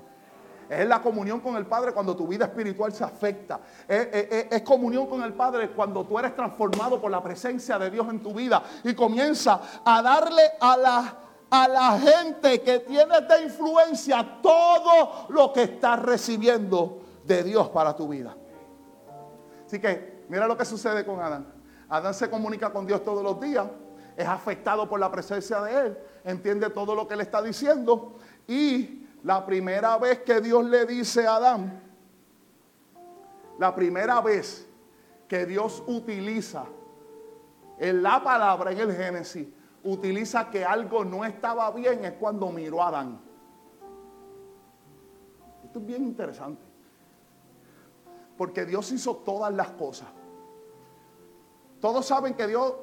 [0.72, 3.60] Es la comunión con el Padre cuando tu vida espiritual se afecta.
[3.86, 8.22] Es, comunión con el Padre cuando tú eres transformado por la presencia de Dios en
[8.22, 11.16] tu vida y comienza a darle a la,
[11.50, 17.94] a la gente que tiene de influencia todo lo que estás recibiendo de Dios para
[17.94, 18.34] tu vida.
[19.66, 21.52] Así que mira lo que sucede con Adán.
[21.90, 23.66] Adán se comunica con Dios todos los días,
[24.16, 28.16] es afectado por la presencia de Él, entiende todo lo que le está diciendo
[28.48, 31.82] y la primera vez que Dios le dice a Adán,
[33.58, 34.68] la primera vez
[35.28, 36.64] que Dios utiliza
[37.78, 39.46] en la palabra en el Génesis,
[39.84, 43.20] utiliza que algo no estaba bien es cuando miró a Adán.
[45.64, 46.62] Esto es bien interesante.
[48.36, 50.08] Porque Dios hizo todas las cosas.
[51.80, 52.74] Todos saben que Dios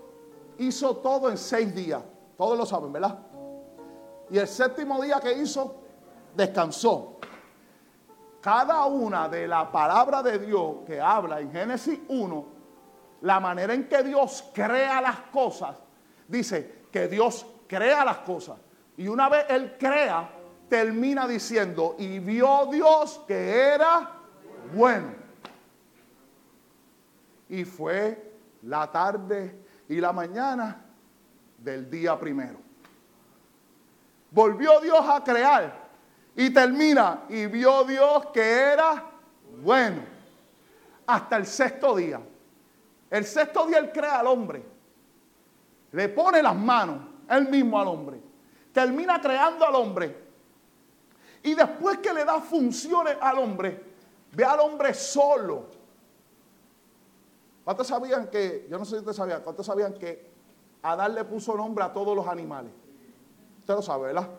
[0.58, 2.02] hizo todo en seis días.
[2.38, 3.20] Todos lo saben, ¿verdad?
[4.30, 5.76] Y el séptimo día que hizo,
[6.36, 7.20] descansó.
[8.42, 12.46] Cada una de la palabra de Dios que habla en Génesis 1,
[13.22, 15.76] la manera en que Dios crea las cosas,
[16.28, 18.58] dice que Dios crea las cosas.
[18.96, 20.30] Y una vez Él crea,
[20.70, 24.10] termina diciendo, y vio Dios que era
[24.74, 25.14] bueno.
[27.50, 30.86] Y fue la tarde y la mañana
[31.58, 32.60] del día primero.
[34.32, 35.89] Volvió Dios a crear
[36.40, 39.12] y termina, y vio Dios que era
[39.62, 40.02] bueno.
[41.06, 42.22] Hasta el sexto día.
[43.10, 44.64] El sexto día Él crea al hombre.
[45.92, 48.22] Le pone las manos, Él mismo al hombre.
[48.72, 50.16] Termina creando al hombre.
[51.44, 53.84] Y después que le da funciones al hombre,
[54.32, 55.66] ve al hombre solo.
[57.66, 60.32] ¿Cuántos sabían que, yo no sé si ustedes sabían, cuántos sabían que
[60.84, 62.72] Adán le puso nombre a todos los animales?
[63.60, 64.30] Usted lo sabe, ¿verdad?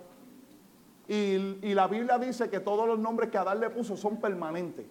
[1.12, 4.86] Y, la Biblia dice que todos los nombres que Adán le puso son permanentes.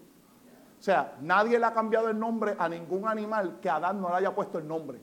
[0.78, 4.16] O sea, nadie le ha cambiado el nombre a ningún animal que Adán no le
[4.16, 5.00] haya puesto el nombre.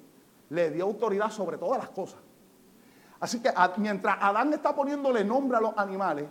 [0.51, 2.21] Le dio autoridad sobre todas las cosas.
[3.19, 6.29] Así que mientras Adán está poniéndole nombre a los animales,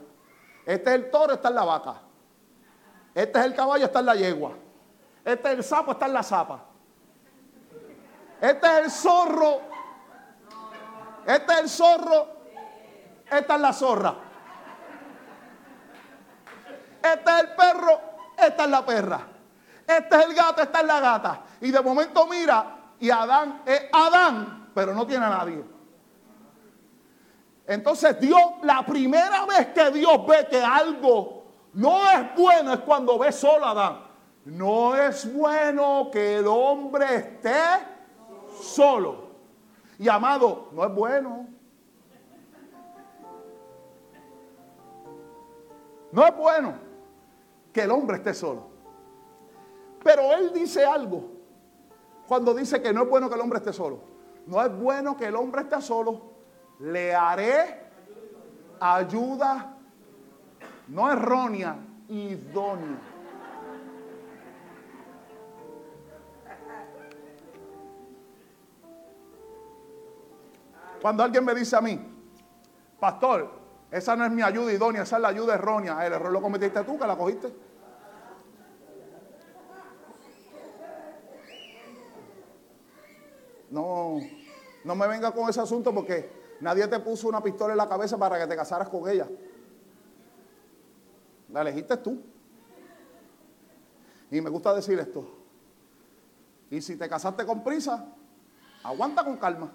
[0.68, 2.02] este es el toro, está en la vaca.
[3.16, 4.52] Este es el caballo, está en la yegua.
[5.24, 6.64] Este es el sapo, está en la zapa.
[8.40, 9.62] Este es el zorro.
[11.26, 12.28] Este es el zorro.
[13.32, 14.25] Esta es la zorra.
[17.06, 18.02] Este es el perro.
[18.38, 19.28] Esta es la perra.
[19.88, 20.62] Este es el gato.
[20.62, 21.42] Esta es la gata.
[21.62, 22.78] Y de momento mira.
[23.00, 24.72] Y Adán es Adán.
[24.74, 25.64] Pero no tiene a nadie.
[27.68, 33.18] Entonces Dios, la primera vez que Dios ve que algo no es bueno es cuando
[33.18, 34.00] ve solo a Adán.
[34.46, 37.60] No es bueno que el hombre esté
[38.62, 39.26] solo.
[39.98, 41.48] Y amado, no es bueno.
[46.12, 46.85] No es bueno
[47.76, 48.70] que el hombre esté solo.
[50.02, 51.30] Pero él dice algo
[52.26, 54.00] cuando dice que no es bueno que el hombre esté solo.
[54.48, 56.22] No es bueno que el hombre esté solo.
[56.80, 57.84] Le haré
[58.80, 59.76] ayuda
[60.88, 61.76] no errónea,
[62.08, 63.02] idónea.
[71.02, 72.00] Cuando alguien me dice a mí,
[73.02, 76.42] pastor, esa no es mi ayuda idónea, esa es la ayuda errónea, el error lo
[76.42, 77.54] cometiste tú, que la cogiste.
[83.70, 84.20] No,
[84.84, 86.30] no me venga con ese asunto porque
[86.62, 89.28] nadie te puso una pistola en la cabeza para que te casaras con ella.
[91.52, 92.22] La elegiste tú.
[94.32, 95.26] Y me gusta decir esto.
[96.70, 98.06] Y si te casaste con prisa,
[98.84, 99.72] aguanta con calma.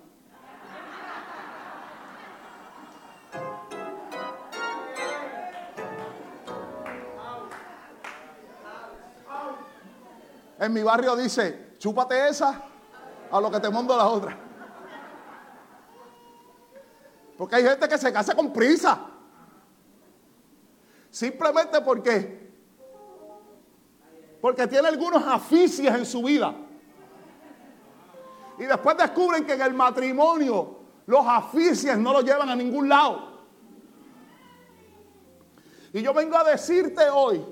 [10.71, 12.63] En mi barrio dice, chúpate esa
[13.29, 14.39] a lo que te mando la otra.
[17.37, 19.01] Porque hay gente que se casa con prisa.
[21.11, 22.53] Simplemente porque
[24.41, 26.55] porque tiene algunos aficias en su vida.
[28.57, 33.41] Y después descubren que en el matrimonio los aficias no lo llevan a ningún lado.
[35.93, 37.45] Y yo vengo a decirte hoy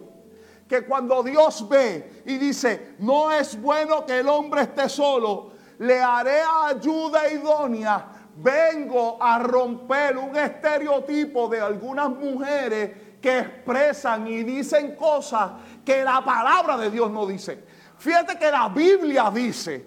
[0.68, 6.00] que cuando Dios ve y dice, no es bueno que el hombre esté solo, le
[6.00, 8.06] haré ayuda idónea,
[8.36, 15.52] vengo a romper un estereotipo de algunas mujeres que expresan y dicen cosas
[15.84, 17.64] que la palabra de Dios no dice.
[17.96, 19.86] Fíjate que la Biblia dice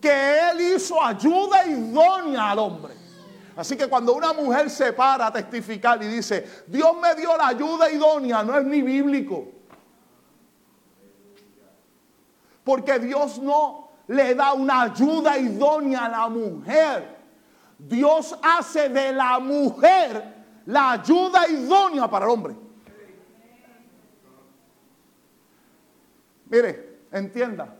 [0.00, 2.94] que Él hizo ayuda idónea al hombre.
[3.56, 7.48] Así que cuando una mujer se para a testificar y dice, Dios me dio la
[7.48, 9.53] ayuda idónea, no es ni bíblico.
[12.64, 17.16] Porque Dios no le da una ayuda idónea a la mujer.
[17.78, 20.34] Dios hace de la mujer
[20.66, 22.56] la ayuda idónea para el hombre.
[26.46, 27.76] Mire, entienda.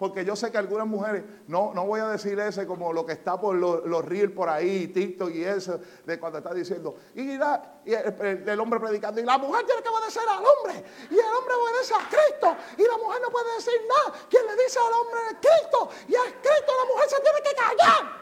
[0.00, 3.12] Porque yo sé que algunas mujeres, no, no voy a decir ese como lo que
[3.12, 7.32] está por los, los reels por ahí, TikTok y eso, de cuando está diciendo, y,
[7.32, 11.92] el, hombre predicando, y la mujer tiene que obedecer al hombre, y el hombre obedece
[11.92, 14.18] a Cristo, y la mujer no puede decir nada.
[14.30, 17.54] Quien le dice al hombre es Cristo, y es Cristo, la mujer se tiene que
[17.54, 18.20] callar.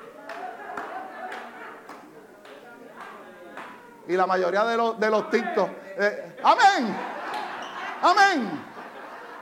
[4.09, 6.97] Y la mayoría de los, de los TikTok, eh, amén,
[8.03, 8.68] amén.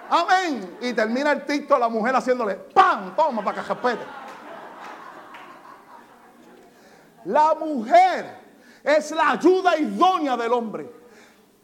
[0.09, 0.79] Amén.
[0.81, 3.15] Y termina el TikTok la mujer haciéndole ¡pam!
[3.17, 3.99] Toma para que
[7.25, 8.39] La mujer
[8.85, 10.89] es la ayuda idónea del hombre.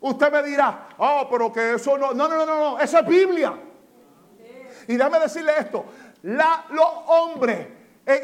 [0.01, 2.13] Usted me dirá, oh, pero que eso no.
[2.13, 3.55] No, no, no, no, eso es Biblia.
[4.89, 5.85] Y déjame decirle esto:
[6.23, 7.69] la, los hombres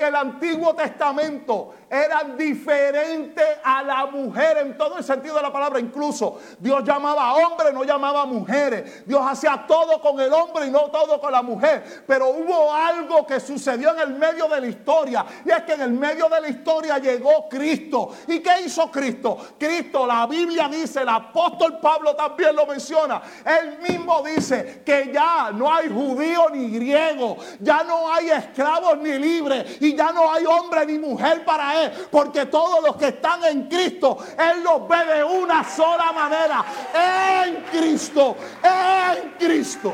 [0.09, 5.81] el Antiguo Testamento eran diferentes a la mujer en todo el sentido de la palabra.
[5.81, 9.07] Incluso Dios llamaba a hombres, no llamaba a mujeres.
[9.07, 12.05] Dios hacía todo con el hombre y no todo con la mujer.
[12.07, 15.25] Pero hubo algo que sucedió en el medio de la historia.
[15.45, 18.11] Y es que en el medio de la historia llegó Cristo.
[18.27, 19.39] ¿Y qué hizo Cristo?
[19.59, 23.23] Cristo, la Biblia dice, el apóstol Pablo también lo menciona.
[23.45, 27.37] Él mismo dice que ya no hay judío ni griego.
[27.61, 29.81] Ya no hay esclavos ni libres.
[29.81, 33.69] Y ya no hay hombre ni mujer para él porque todos los que están en
[33.69, 36.65] Cristo, Él los ve de una sola manera.
[36.95, 39.93] En Cristo, en Cristo.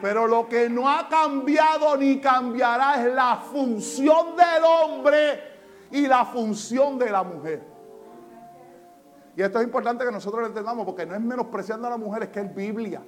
[0.00, 5.42] Pero lo que no ha cambiado ni cambiará es la función del hombre
[5.90, 7.62] y la función de la mujer.
[9.34, 12.24] Y esto es importante que nosotros lo entendamos porque no es menospreciando a la mujer,
[12.24, 13.02] es que es Biblia.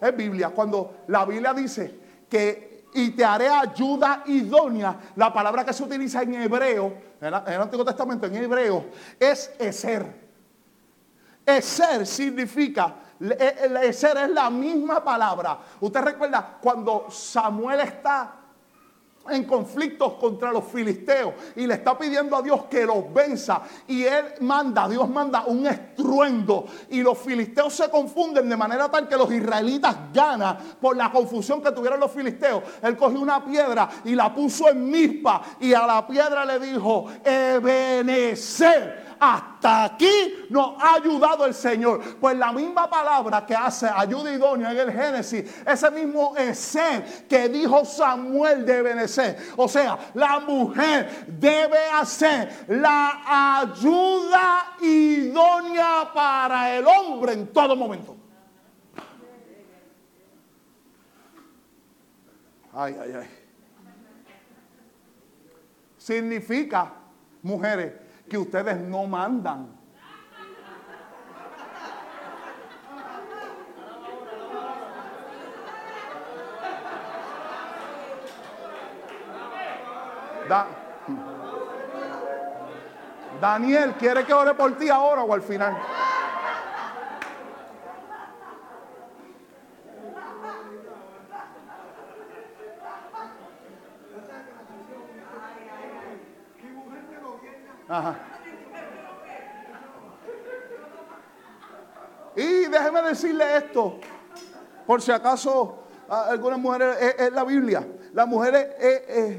[0.00, 0.50] Es Biblia.
[0.50, 4.98] Cuando la Biblia dice que y te haré ayuda idónea.
[5.16, 8.86] La palabra que se utiliza en hebreo, en el Antiguo Testamento, en hebreo,
[9.18, 10.28] es ser.
[11.44, 12.94] Eser significa,
[13.82, 15.58] Eser es la misma palabra.
[15.80, 18.37] Usted recuerda cuando Samuel está
[19.30, 24.04] en conflictos contra los filisteos y le está pidiendo a Dios que los venza y
[24.04, 29.16] él manda, Dios manda un estruendo y los filisteos se confunden de manera tal que
[29.16, 32.62] los israelitas ganan por la confusión que tuvieron los filisteos.
[32.82, 37.06] Él cogió una piedra y la puso en mispa y a la piedra le dijo,
[37.24, 42.00] Ebenezer hasta aquí nos ha ayudado el Señor.
[42.20, 47.48] Pues la misma palabra que hace ayuda idónea en el Génesis, ese mismo ser que
[47.48, 49.38] dijo Samuel debe de ser.
[49.56, 58.16] O sea, la mujer debe hacer la ayuda idónea para el hombre en todo momento.
[62.72, 63.28] Ay, ay, ay.
[65.96, 66.92] Significa,
[67.42, 67.92] mujeres,
[68.28, 69.78] que ustedes no mandan.
[83.40, 85.76] Daniel, ¿quiere que ore por ti ahora o al final?
[102.36, 103.98] Y déjeme decirle esto,
[104.86, 108.66] por si acaso algunas mujeres, es, la Biblia, las mujeres,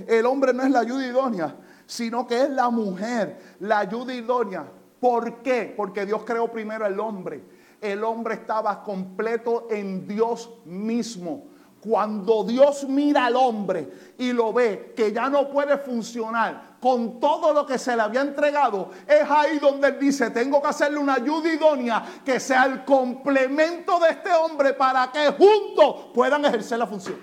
[0.08, 4.66] el hombre no es la ayuda idónea, sino que es la mujer la ayuda idónea.
[5.00, 5.74] ¿Por qué?
[5.76, 7.43] Porque Dios creó primero al hombre.
[7.80, 11.47] El hombre estaba completo en Dios mismo.
[11.82, 17.53] Cuando Dios mira al hombre y lo ve que ya no puede funcionar con todo
[17.53, 21.15] lo que se le había entregado, es ahí donde él dice, tengo que hacerle una
[21.15, 26.88] ayuda idónea que sea el complemento de este hombre para que juntos puedan ejercer la
[26.88, 27.17] función.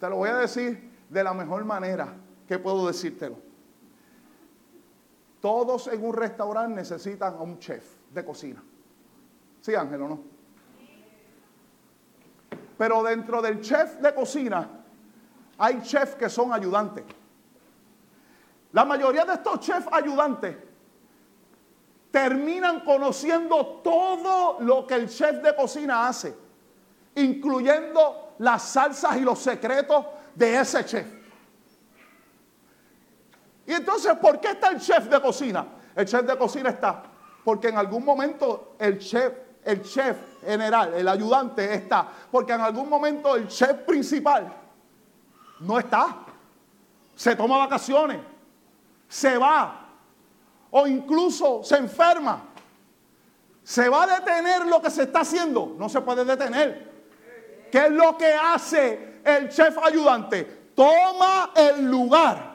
[0.00, 2.14] Te lo voy a decir de la mejor manera
[2.46, 3.36] que puedo decírtelo.
[5.40, 8.62] Todos en un restaurante necesitan a un chef de cocina.
[9.60, 10.33] ¿Sí, Ángel, o no?
[12.76, 14.68] Pero dentro del chef de cocina
[15.58, 17.04] hay chefs que son ayudantes.
[18.72, 20.56] La mayoría de estos chefs ayudantes
[22.10, 26.36] terminan conociendo todo lo que el chef de cocina hace,
[27.14, 31.06] incluyendo las salsas y los secretos de ese chef.
[33.66, 35.66] Y entonces, ¿por qué está el chef de cocina?
[35.94, 37.02] El chef de cocina está
[37.44, 39.32] porque en algún momento el chef
[39.64, 42.06] el chef general, el ayudante está.
[42.30, 44.52] Porque en algún momento el chef principal
[45.60, 46.18] no está.
[47.16, 48.20] Se toma vacaciones,
[49.08, 49.86] se va
[50.70, 52.42] o incluso se enferma.
[53.62, 55.74] Se va a detener lo que se está haciendo.
[55.78, 56.92] No se puede detener.
[57.70, 60.70] ¿Qué es lo que hace el chef ayudante?
[60.74, 62.54] Toma el lugar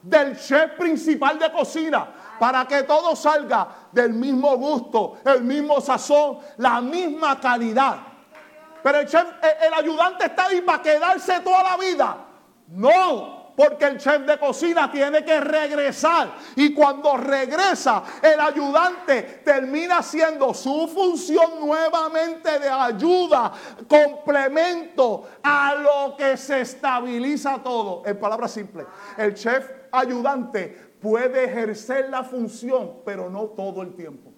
[0.00, 6.38] del chef principal de cocina para que todo salga del mismo gusto, el mismo sazón,
[6.58, 7.96] la misma calidad.
[8.82, 9.26] Pero el chef,
[9.66, 12.16] el, ayudante está ahí para quedarse toda la vida.
[12.68, 16.32] No, porque el chef de cocina tiene que regresar.
[16.56, 23.52] Y cuando regresa, el ayudante termina haciendo su función nuevamente de ayuda,
[23.88, 28.02] complemento a lo que se estabiliza todo.
[28.04, 34.32] En palabras simples, el chef ayudante puede ejercer la función, pero no todo el tiempo.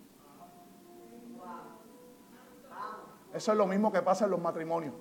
[3.33, 4.93] Eso es lo mismo que pasa en los matrimonios.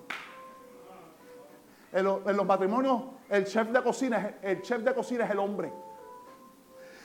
[1.90, 5.72] En, los matrimonios, el chef de cocina, el chef de cocina es el hombre.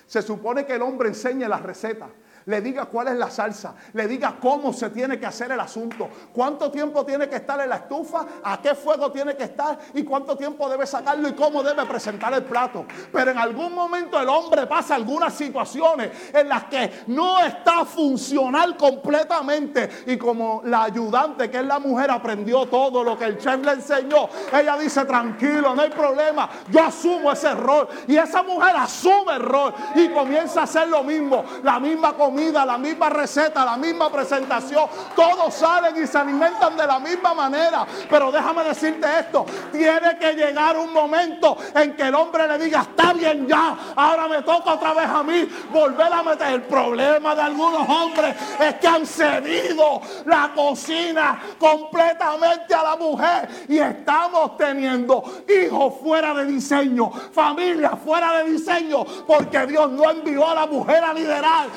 [0.06, 2.12] Se supone que el hombre enseña las recetas
[2.46, 6.10] le diga cuál es la salsa, le diga cómo se tiene que hacer el asunto,
[6.34, 10.04] cuánto tiempo tiene que estar en la estufa, a qué fuego tiene que estar y
[10.04, 12.86] cuánto tiempo debe sacarlo y cómo debe presentar el plato.
[13.12, 18.76] Pero en algún momento el hombre pasa algunas situaciones en las que no está funcional
[18.78, 19.90] completamente.
[20.08, 23.74] Y como la ayudante que es la mujer aprendió todo lo que el chef le
[23.74, 29.36] enseñó, ella dice tranquilo, no hay problema, yo asumo ese error y esa mujer asume
[29.36, 33.66] el error y comienza a hacer lo mismo, la misma comida comida, la misma receta,
[33.66, 34.86] la misma presentación.
[35.16, 37.86] Todos salen y se alimentan de la misma manera.
[38.10, 42.82] Pero déjame decirte esto, tiene que llegar un momento en que el hombre le diga,
[42.82, 46.54] está bien ya, ahora me toca otra vez a mí volver a meter.
[46.54, 53.50] El problema de algunos hombres es que han cedido la cocina completamente a la mujer
[53.68, 60.50] y estamos teniendo hijos fuera de diseño, familias fuera de diseño, porque Dios no envió
[60.50, 61.68] a la mujer a liderar,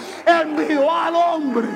[0.44, 1.68] envió al hombre.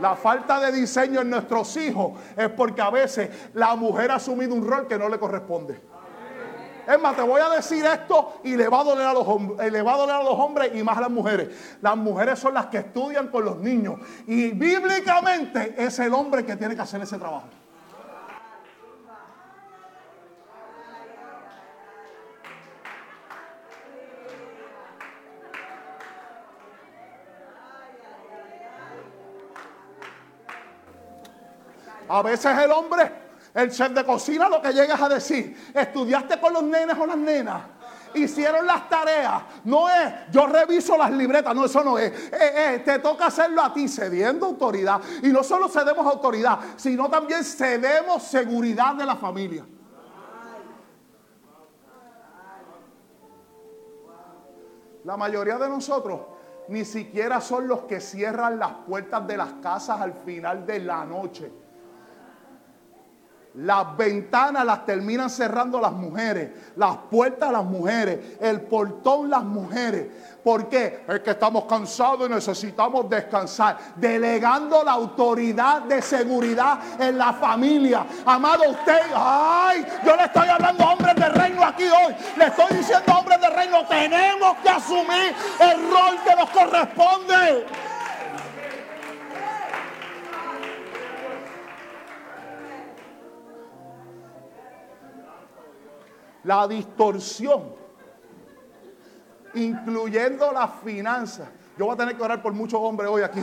[0.00, 4.54] La falta de diseño en nuestros hijos es porque a veces la mujer ha asumido
[4.54, 5.80] un rol que no le corresponde.
[6.86, 10.16] Es más, te voy a decir esto y le va hombres, le va a doler
[10.16, 11.48] a los hombres y más a las mujeres.
[11.80, 16.56] Las mujeres son las que estudian con los niños y bíblicamente es el hombre que
[16.56, 17.46] tiene que hacer ese trabajo.
[32.08, 33.10] A veces el hombre,
[33.54, 37.16] el chef de cocina, lo que llegas a decir, estudiaste con los nenes o las
[37.16, 37.62] nenas.
[38.14, 39.42] Hicieron las tareas.
[39.64, 41.54] No es, yo reviso las libretas.
[41.54, 42.12] No, eso no es.
[42.12, 45.00] Eh, eh, te toca hacerlo a ti, cediendo autoridad.
[45.22, 49.66] Y no solo cedemos autoridad, sino también cedemos seguridad de la familia.
[55.04, 56.20] La mayoría de nosotros
[56.68, 61.04] ni siquiera son los que cierran las puertas de las casas al final de la
[61.04, 61.63] noche.
[63.54, 70.08] Las ventanas las terminan cerrando las mujeres, las puertas las mujeres, el portón las mujeres.
[70.42, 71.04] ¿Por qué?
[71.06, 73.78] Es que estamos cansados y necesitamos descansar.
[73.94, 78.04] Delegando la autoridad de seguridad en la familia.
[78.26, 82.14] Amado usted, ay, yo le estoy hablando a hombres de reino aquí hoy.
[82.36, 87.66] Le estoy diciendo a hombres de reino, tenemos que asumir el rol que nos corresponde.
[96.44, 97.74] La distorsión,
[99.54, 101.48] incluyendo las finanzas.
[101.78, 103.42] Yo voy a tener que orar por muchos hombres hoy aquí.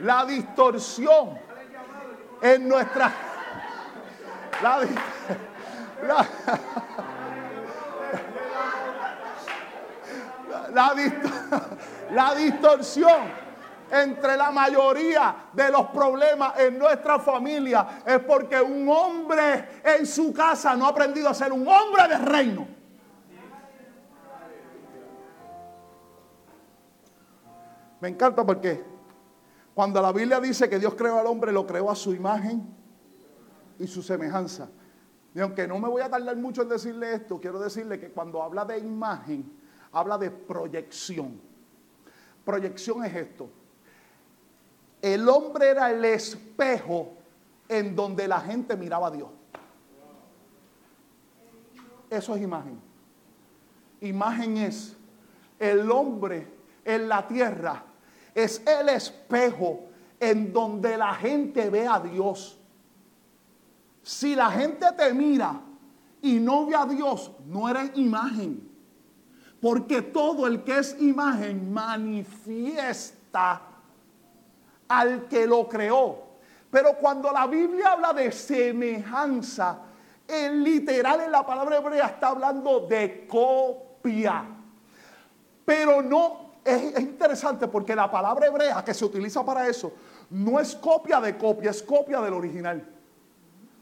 [0.00, 1.38] La distorsión
[2.42, 3.12] en nuestra...
[4.60, 4.80] La,
[6.02, 6.26] la,
[10.72, 10.96] la,
[12.10, 13.47] la distorsión
[13.90, 20.32] entre la mayoría de los problemas en nuestra familia es porque un hombre en su
[20.32, 22.68] casa no ha aprendido a ser un hombre de reino.
[28.00, 28.84] Me encanta porque
[29.74, 32.66] cuando la Biblia dice que Dios creó al hombre, lo creó a su imagen
[33.78, 34.68] y su semejanza.
[35.34, 38.42] Y aunque no me voy a tardar mucho en decirle esto, quiero decirle que cuando
[38.42, 39.52] habla de imagen,
[39.92, 41.40] habla de proyección.
[42.44, 43.50] Proyección es esto.
[45.00, 47.14] El hombre era el espejo
[47.68, 49.28] en donde la gente miraba a Dios.
[52.10, 52.80] Eso es imagen.
[54.00, 54.96] Imagen es
[55.58, 56.46] el hombre
[56.84, 57.84] en la tierra.
[58.34, 59.88] Es el espejo
[60.18, 62.58] en donde la gente ve a Dios.
[64.02, 65.60] Si la gente te mira
[66.22, 68.68] y no ve a Dios, no eres imagen.
[69.60, 73.67] Porque todo el que es imagen manifiesta
[74.88, 76.28] al que lo creó.
[76.70, 79.78] Pero cuando la Biblia habla de semejanza,
[80.26, 84.44] en literal en la palabra hebrea está hablando de copia.
[85.64, 89.92] Pero no, es, interesante porque la palabra hebrea que se utiliza para eso
[90.30, 92.97] no es copia de copia, es copia del original.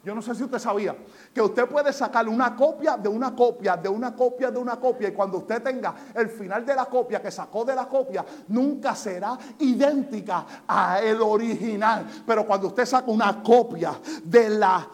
[0.07, 0.95] Yo no sé si usted sabía
[1.33, 5.09] que usted puede sacar una copia de una copia, de una copia, de una copia,
[5.09, 8.95] y cuando usted tenga el final de la copia que sacó de la copia, nunca
[8.95, 12.07] será idéntica a el original.
[12.25, 14.87] Pero cuando usted saca una copia de la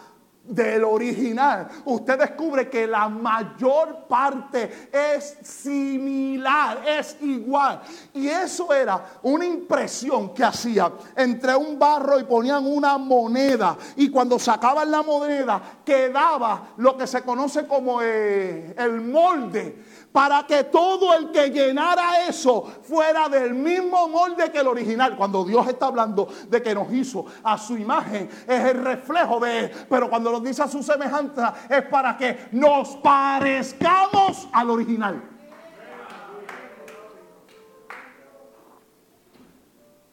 [0.43, 7.81] del original, usted descubre que la mayor parte es similar, es igual.
[8.13, 13.77] Y eso era una impresión que hacía entre un barro y ponían una moneda.
[13.95, 20.45] Y cuando sacaban la moneda, quedaba lo que se conoce como eh, el molde para
[20.45, 25.17] que todo el que llenara eso fuera del mismo molde que el original.
[25.17, 29.59] Cuando Dios está hablando de que nos hizo a su imagen, es el reflejo de
[29.59, 29.71] Él.
[29.89, 35.21] Pero cuando nos dice a su semejanza, es para que nos parezcamos al original.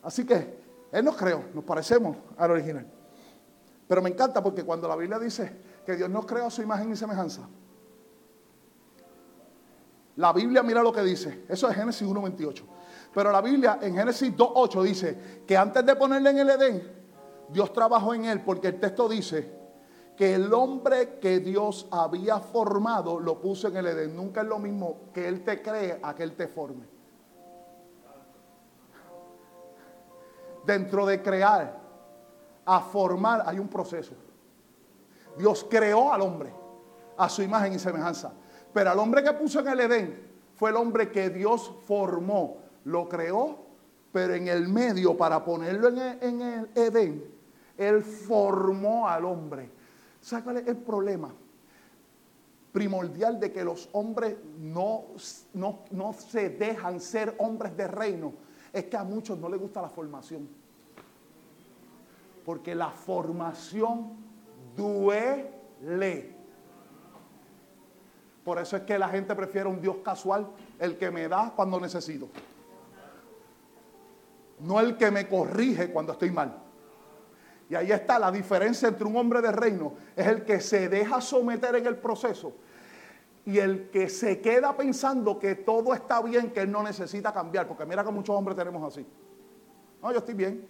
[0.03, 0.61] Así que
[0.93, 2.87] Él nos creó, nos parecemos al original.
[3.87, 5.53] Pero me encanta porque cuando la Biblia dice
[5.85, 7.43] que Dios nos creó a su imagen y semejanza.
[10.17, 11.45] La Biblia mira lo que dice.
[11.49, 12.63] Eso es Génesis 1.28.
[13.15, 17.01] Pero la Biblia en Génesis 2.8 dice que antes de ponerle en el Edén,
[17.49, 19.61] Dios trabajó en él porque el texto dice
[20.17, 24.15] que el hombre que Dios había formado lo puso en el Edén.
[24.15, 26.85] Nunca es lo mismo que Él te cree a que Él te forme.
[30.67, 31.81] Dentro de crear
[32.67, 34.13] a formar hay un proceso.
[35.39, 36.53] Dios creó al hombre
[37.17, 38.33] a su imagen y semejanza.
[38.73, 43.09] Pero al hombre que puso en el Edén fue el hombre que Dios formó, lo
[43.09, 43.59] creó,
[44.13, 47.25] pero en el medio para ponerlo en el, el Edén,
[47.77, 49.71] Él formó al hombre.
[50.21, 51.33] ¿Sabe cuál es el problema?
[52.73, 55.07] Primordial de que los hombres no,
[55.55, 58.33] no, no se dejan ser hombres de reino.
[58.73, 60.49] Es que a muchos no les gusta la formación.
[62.45, 64.13] Porque la formación
[64.77, 66.40] duele.
[68.45, 71.79] Por eso es que la gente prefiere un Dios casual, el que me da cuando
[71.79, 72.29] necesito.
[74.61, 76.57] No el que me corrige cuando estoy mal.
[77.69, 81.21] Y ahí está la diferencia entre un hombre de reino, es el que se deja
[81.21, 82.53] someter en el proceso
[83.45, 87.67] y el que se queda pensando que todo está bien, que él no necesita cambiar.
[87.67, 89.07] Porque mira que muchos hombres tenemos así.
[90.03, 90.69] No, yo estoy bien.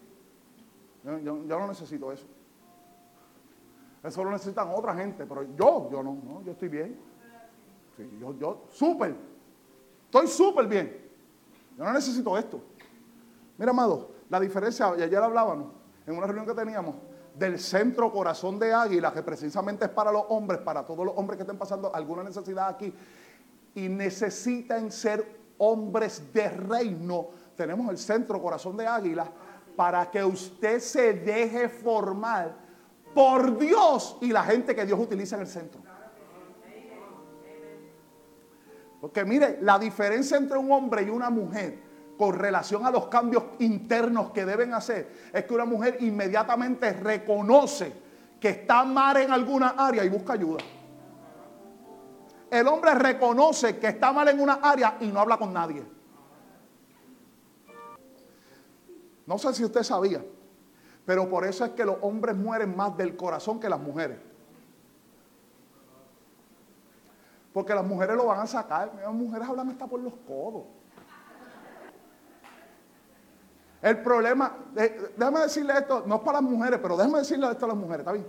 [1.04, 2.26] Yo, no necesito eso.
[4.02, 7.09] Eso lo necesitan otra gente, pero yo, yo no, no yo estoy bien.
[8.20, 9.14] Yo, yo, súper.
[10.06, 11.10] Estoy súper bien.
[11.76, 12.60] Yo no necesito esto.
[13.56, 15.72] Mira, amado, la diferencia, y ayer hablábamos,
[16.06, 16.96] en una reunión que teníamos,
[17.34, 21.36] del centro corazón de águila, que precisamente es para los hombres, para todos los hombres
[21.36, 22.92] que estén pasando alguna necesidad aquí,
[23.74, 27.28] y necesitan ser hombres de reino.
[27.56, 29.30] Tenemos el centro corazón de águila
[29.76, 32.54] para que usted se deje formar
[33.14, 35.80] por Dios y la gente que Dios utiliza en el centro.
[39.00, 43.44] Porque mire, la diferencia entre un hombre y una mujer con relación a los cambios
[43.60, 47.92] internos que deben hacer, es que una mujer inmediatamente reconoce
[48.38, 50.62] que está mal en alguna área y busca ayuda.
[52.50, 55.82] El hombre reconoce que está mal en una área y no habla con nadie.
[59.24, 60.22] No sé si usted sabía,
[61.06, 64.18] pero por eso es que los hombres mueren más del corazón que las mujeres.
[67.52, 68.92] Porque las mujeres lo van a sacar.
[69.02, 70.64] Las mujeres hablan hasta por los codos.
[73.82, 77.68] El problema, déjame decirle esto, no es para las mujeres, pero déjame decirle esto a
[77.68, 78.26] las mujeres, ¿está bien?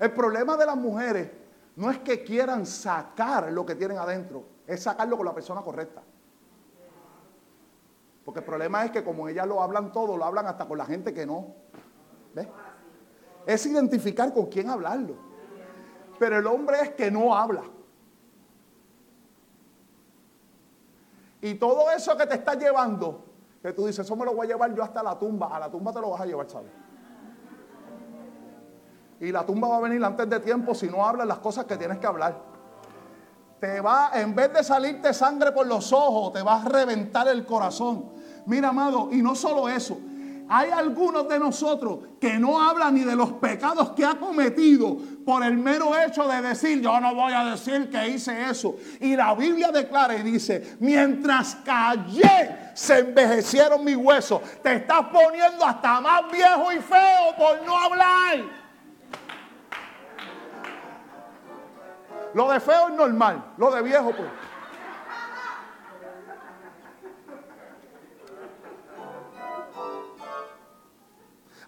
[0.00, 1.30] El problema de las mujeres
[1.76, 6.02] no es que quieran sacar lo que tienen adentro, es sacarlo con la persona correcta.
[8.24, 10.84] Porque el problema es que como ellas lo hablan todo, lo hablan hasta con la
[10.84, 11.54] gente que no.
[12.34, 12.48] ¿Ves?
[13.46, 15.14] Es identificar con quién hablarlo.
[16.18, 17.62] Pero el hombre es que no habla.
[21.40, 23.24] Y todo eso que te está llevando
[23.62, 25.48] que tú dices, eso me lo voy a llevar yo hasta la tumba.
[25.54, 26.70] A la tumba te lo vas a llevar, ¿sabes?
[29.20, 31.76] Y la tumba va a venir antes de tiempo si no hablas las cosas que
[31.76, 32.40] tienes que hablar.
[33.60, 37.44] Te va, en vez de salirte sangre por los ojos, te va a reventar el
[37.44, 38.10] corazón.
[38.46, 39.98] Mira, amado, y no solo eso,
[40.48, 45.44] hay algunos de nosotros que no hablan ni de los pecados que ha cometido por
[45.44, 48.76] el mero hecho de decir, yo no voy a decir que hice eso.
[49.00, 54.40] Y la Biblia declara y dice, mientras callé, se envejecieron mis huesos.
[54.62, 58.58] Te estás poniendo hasta más viejo y feo por no hablar.
[62.34, 64.28] Lo de feo es normal, lo de viejo pues.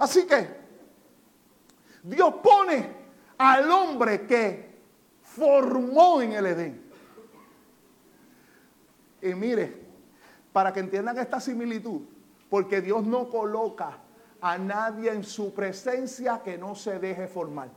[0.01, 0.49] Así que
[2.03, 2.89] Dios pone
[3.37, 4.81] al hombre que
[5.21, 6.91] formó en el Edén.
[9.21, 9.79] Y mire,
[10.55, 12.01] para que entiendan esta similitud,
[12.49, 13.99] porque Dios no coloca
[14.41, 17.69] a nadie en su presencia que no se deje formar.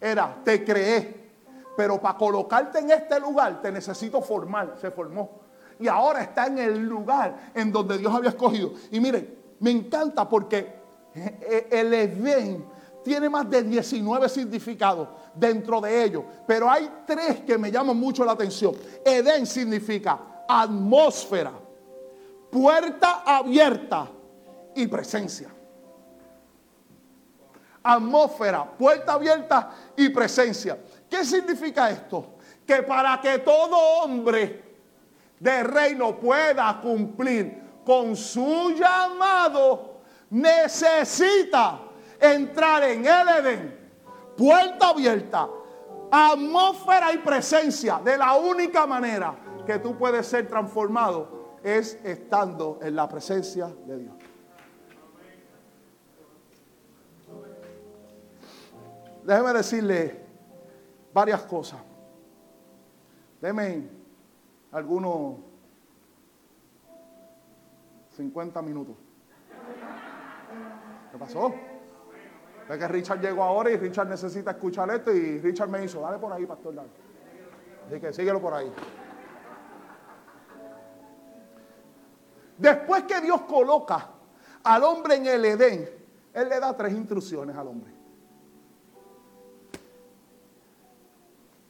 [0.00, 1.32] Era, te creé,
[1.76, 5.47] pero para colocarte en este lugar te necesito formar, se formó
[5.80, 8.72] y ahora está en el lugar en donde Dios había escogido.
[8.90, 10.58] Y miren, me encanta porque
[11.14, 12.64] eh, eh, el Edén
[13.04, 18.24] tiene más de 19 significados dentro de ellos, pero hay tres que me llaman mucho
[18.24, 18.74] la atención.
[19.04, 21.52] Edén significa atmósfera,
[22.50, 24.08] puerta abierta
[24.74, 25.48] y presencia.
[27.82, 30.76] Atmósfera, puerta abierta y presencia.
[31.08, 32.34] ¿Qué significa esto?
[32.66, 34.67] Que para que todo hombre
[35.40, 41.80] de reino pueda cumplir con su llamado, necesita
[42.20, 43.90] entrar en el Edén,
[44.36, 45.48] puerta abierta,
[46.10, 49.34] atmósfera y presencia, de la única manera
[49.66, 54.14] que tú puedes ser transformado es estando en la presencia de Dios.
[59.24, 60.24] Déjeme decirle
[61.12, 61.80] varias cosas.
[63.40, 63.97] Deme
[64.78, 65.36] algunos
[68.16, 68.96] 50 minutos.
[71.12, 71.54] ¿Qué pasó?
[72.68, 76.18] Es que Richard llegó ahora y Richard necesita escuchar esto y Richard me hizo, dale
[76.18, 76.90] por ahí, pastor, dale.
[77.86, 78.72] Así que síguelo por ahí.
[82.58, 84.10] Después que Dios coloca
[84.64, 85.88] al hombre en el Edén,
[86.34, 87.92] Él le da tres instrucciones al hombre.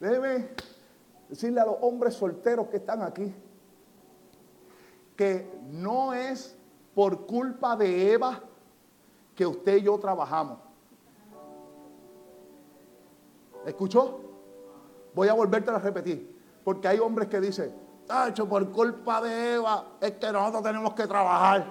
[0.00, 0.54] Debe
[1.28, 3.34] decirle a los hombres solteros que están aquí
[5.18, 6.56] que no es
[6.94, 8.40] por culpa de Eva
[9.34, 10.58] que usted y yo trabajamos.
[13.66, 14.20] ¿Escuchó?
[15.14, 16.38] Voy a volverte a repetir.
[16.62, 17.74] Porque hay hombres que dicen,
[18.28, 21.66] hecho por culpa de Eva es que nosotros tenemos que trabajar.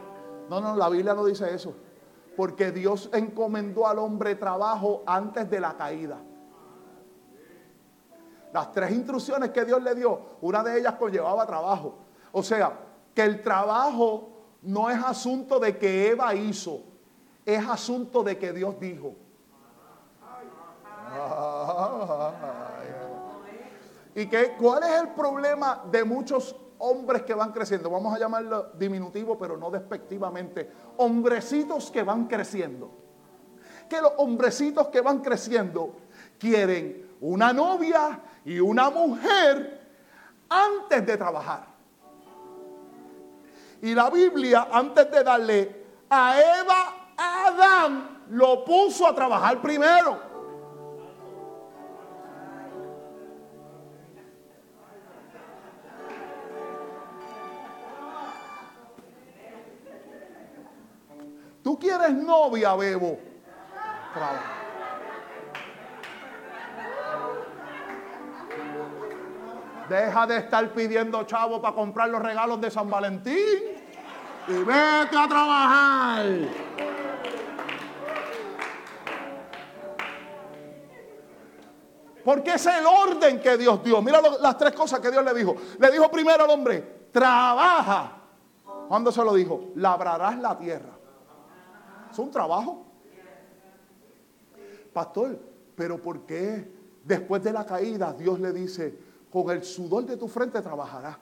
[0.49, 1.73] No, no, la Biblia no dice eso.
[2.35, 6.17] Porque Dios encomendó al hombre trabajo antes de la caída.
[8.53, 11.95] Las tres instrucciones que Dios le dio, una de ellas conllevaba trabajo.
[12.31, 12.77] O sea,
[13.13, 14.29] que el trabajo
[14.61, 16.83] no es asunto de que Eva hizo,
[17.45, 19.15] es asunto de que Dios dijo.
[24.15, 27.89] ¿Y qué, cuál es el problema de muchos hombres que van creciendo?
[27.89, 30.69] Vamos a llamarlo diminutivo, pero no despectivamente.
[30.97, 32.89] Hombrecitos que van creciendo.
[33.89, 35.95] Que los hombrecitos que van creciendo
[36.37, 39.77] quieren una novia y una mujer
[40.47, 41.65] antes de trabajar.
[43.81, 50.21] Y la Biblia, antes de darle a Eva, a Adán, lo puso a trabajar primero.
[61.61, 63.19] Tú quieres novia, Bebo.
[69.89, 73.37] Deja de estar pidiendo chavo para comprar los regalos de San Valentín
[74.47, 76.25] y vete a trabajar.
[82.23, 84.01] Porque es el orden que Dios dio.
[84.01, 85.55] Mira las tres cosas que Dios le dijo.
[85.79, 88.17] Le dijo primero al hombre, trabaja.
[88.89, 89.71] ¿Cuándo se lo dijo?
[89.75, 90.91] Labrarás la tierra.
[92.11, 92.85] Es un trabajo.
[94.91, 95.39] Pastor,
[95.75, 96.69] pero ¿por qué
[97.05, 99.06] después de la caída Dios le dice,
[99.43, 101.17] con el sudor de tu frente trabajarás.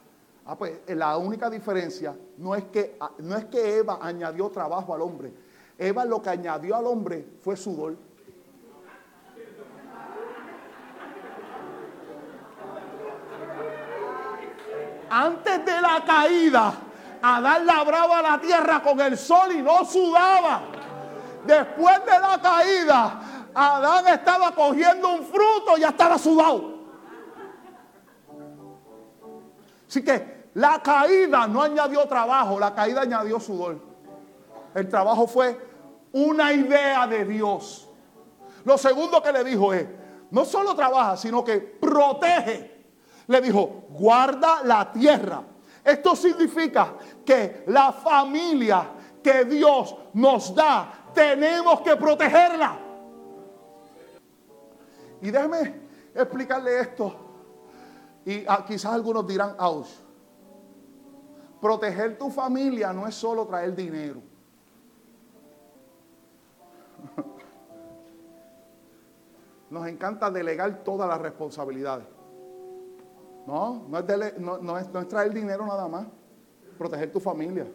[0.46, 4.94] Ah, pues la única diferencia no es, que, ah, no es que Eva añadió trabajo
[4.94, 5.32] al hombre.
[5.76, 7.96] Eva lo que añadió al hombre fue sudor.
[15.10, 16.74] Antes de la caída,
[17.22, 20.62] Adán labraba la tierra con el sol y no sudaba.
[21.44, 23.20] Después de la caída,
[23.54, 26.75] Adán estaba cogiendo un fruto y ya estaba sudado.
[29.88, 33.78] Así que la caída no añadió trabajo, la caída añadió sudor.
[34.74, 35.58] El trabajo fue
[36.12, 37.88] una idea de Dios.
[38.64, 39.86] Lo segundo que le dijo es,
[40.30, 42.84] no solo trabaja, sino que protege.
[43.26, 45.42] Le dijo, guarda la tierra.
[45.84, 48.88] Esto significa que la familia
[49.22, 52.78] que Dios nos da, tenemos que protegerla.
[55.20, 55.80] Y déjeme
[56.14, 57.25] explicarle esto
[58.26, 60.02] y ah, quizás algunos dirán, aus.
[61.60, 64.20] Proteger tu familia no es solo traer dinero.
[69.70, 72.04] Nos encanta delegar todas las responsabilidades.
[73.46, 73.98] No, no
[74.76, 76.08] es, no es traer dinero nada más.
[76.76, 77.68] Proteger tu familia.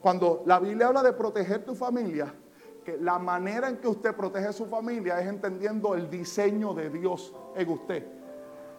[0.00, 2.34] Cuando la Biblia habla de proteger tu familia,
[2.82, 7.34] que la manera en que usted protege su familia es entendiendo el diseño de Dios
[7.54, 8.21] en usted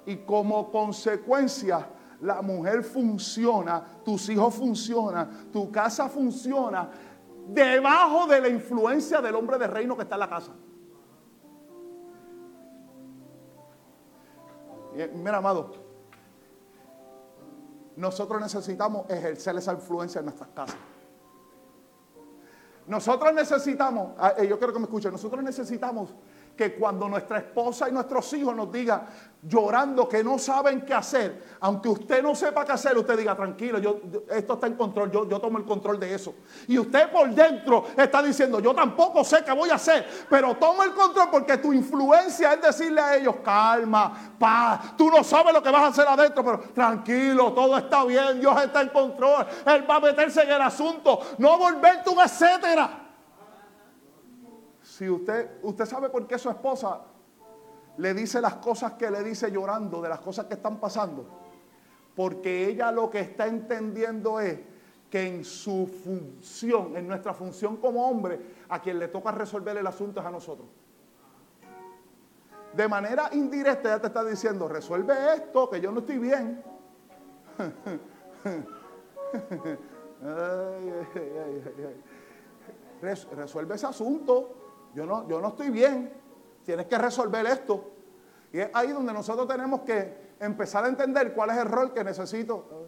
[0.05, 1.87] y como consecuencia
[2.21, 6.89] la mujer funciona, tus hijos funcionan, tu casa funciona
[7.47, 10.51] debajo de la influencia del hombre de reino que está en la casa.
[15.15, 15.71] Mira, amado,
[17.95, 20.77] nosotros necesitamos ejercer esa influencia en nuestras casas.
[22.85, 26.13] Nosotros necesitamos, ah, eh, yo quiero que me escuchen, nosotros necesitamos
[26.55, 29.07] que cuando nuestra esposa y nuestros hijos nos digan
[29.45, 33.77] llorando que no saben qué hacer, aunque usted no sepa qué hacer, usted diga, tranquilo,
[33.79, 33.99] yo,
[34.29, 36.33] esto está en control, yo, yo tomo el control de eso.
[36.67, 40.85] Y usted por dentro está diciendo, yo tampoco sé qué voy a hacer, pero toma
[40.85, 45.61] el control porque tu influencia es decirle a ellos, calma, paz, tú no sabes lo
[45.61, 49.89] que vas a hacer adentro, pero tranquilo, todo está bien, Dios está en control, Él
[49.89, 53.02] va a meterse en el asunto, no volverte un etcétera.
[55.03, 57.01] Si usted, usted sabe por qué su esposa
[57.97, 61.25] le dice las cosas que le dice llorando, de las cosas que están pasando,
[62.15, 64.61] porque ella lo que está entendiendo es
[65.09, 68.39] que en su función, en nuestra función como hombre,
[68.69, 70.69] a quien le toca resolver el asunto es a nosotros.
[72.73, 76.63] De manera indirecta ella te está diciendo, resuelve esto, que yo no estoy bien.
[83.01, 84.62] resuelve ese asunto.
[84.93, 86.11] Yo no, yo no estoy bien.
[86.63, 87.91] Tienes que resolver esto.
[88.51, 92.03] Y es ahí donde nosotros tenemos que empezar a entender cuál es el rol que
[92.03, 92.87] necesito.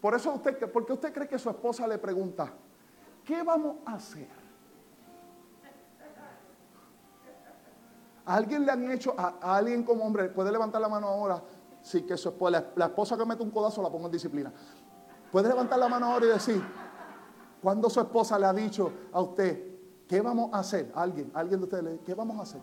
[0.00, 2.52] Por eso usted, ¿por qué usted cree que su esposa le pregunta,
[3.24, 4.28] ¿qué vamos a hacer?
[8.24, 11.42] ¿A alguien le han hecho, a, alguien como hombre, puede levantar la mano ahora?
[11.82, 14.52] Sí, que su esposa, la, esposa que mete un codazo la pongo en disciplina.
[15.30, 16.62] Puede levantar la mano ahora y decir,
[17.62, 19.72] ¿cuándo su esposa le ha dicho a usted,
[20.12, 20.92] ¿Qué vamos a hacer?
[20.94, 22.60] Alguien, alguien de ustedes, ¿qué vamos a hacer?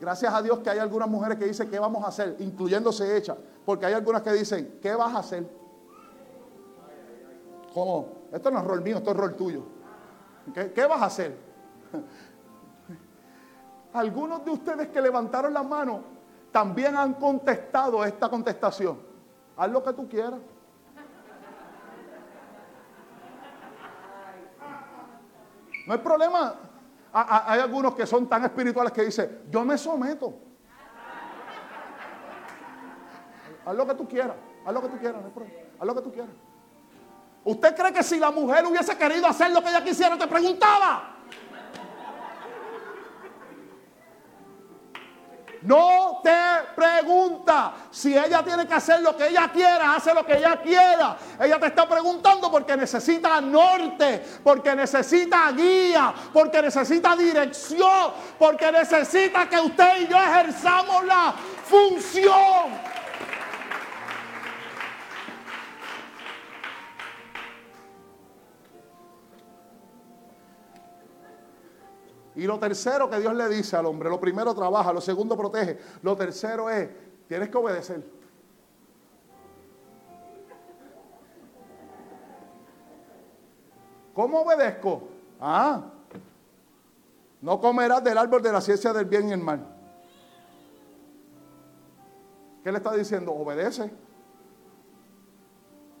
[0.00, 2.36] Gracias a Dios que hay algunas mujeres que dicen, ¿qué vamos a hacer?
[2.38, 3.36] Incluyéndose ella.
[3.64, 5.44] Porque hay algunas que dicen, ¿qué vas a hacer?
[7.74, 8.06] ¿Cómo?
[8.30, 9.64] Esto no es rol mío, esto es rol tuyo.
[10.54, 11.36] ¿Qué, qué vas a hacer?
[13.92, 16.00] Algunos de ustedes que levantaron la mano
[16.52, 19.00] también han contestado esta contestación.
[19.56, 20.38] Haz lo que tú quieras.
[25.90, 26.54] No hay problema.
[27.12, 30.32] Hay algunos que son tan espirituales que dicen, yo me someto.
[33.66, 35.58] Haz lo que tú quieras, haz lo que tú quieras, no hay problema.
[35.80, 36.30] Haz lo que tú quieras.
[37.42, 41.16] ¿Usted cree que si la mujer hubiese querido hacer lo que ella quisiera, te preguntaba?
[45.62, 46.30] No te
[46.74, 51.16] pregunta si ella tiene que hacer lo que ella quiera, hace lo que ella quiera.
[51.38, 59.48] Ella te está preguntando porque necesita norte, porque necesita guía, porque necesita dirección, porque necesita
[59.48, 61.34] que usted y yo ejerzamos la
[61.64, 62.99] función.
[72.40, 75.78] Y lo tercero que Dios le dice al hombre, lo primero trabaja, lo segundo protege,
[76.00, 76.88] lo tercero es,
[77.28, 78.02] tienes que obedecer.
[84.14, 85.02] ¿Cómo obedezco?
[85.38, 85.82] Ah,
[87.42, 89.66] no comerás del árbol de la ciencia del bien y el mal.
[92.64, 93.32] ¿Qué le está diciendo?
[93.32, 93.92] Obedece.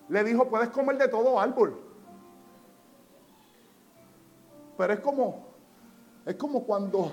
[0.08, 1.78] Le dijo, puedes comer de todo árbol.
[4.78, 5.49] Pero es como,
[6.30, 7.12] es como cuando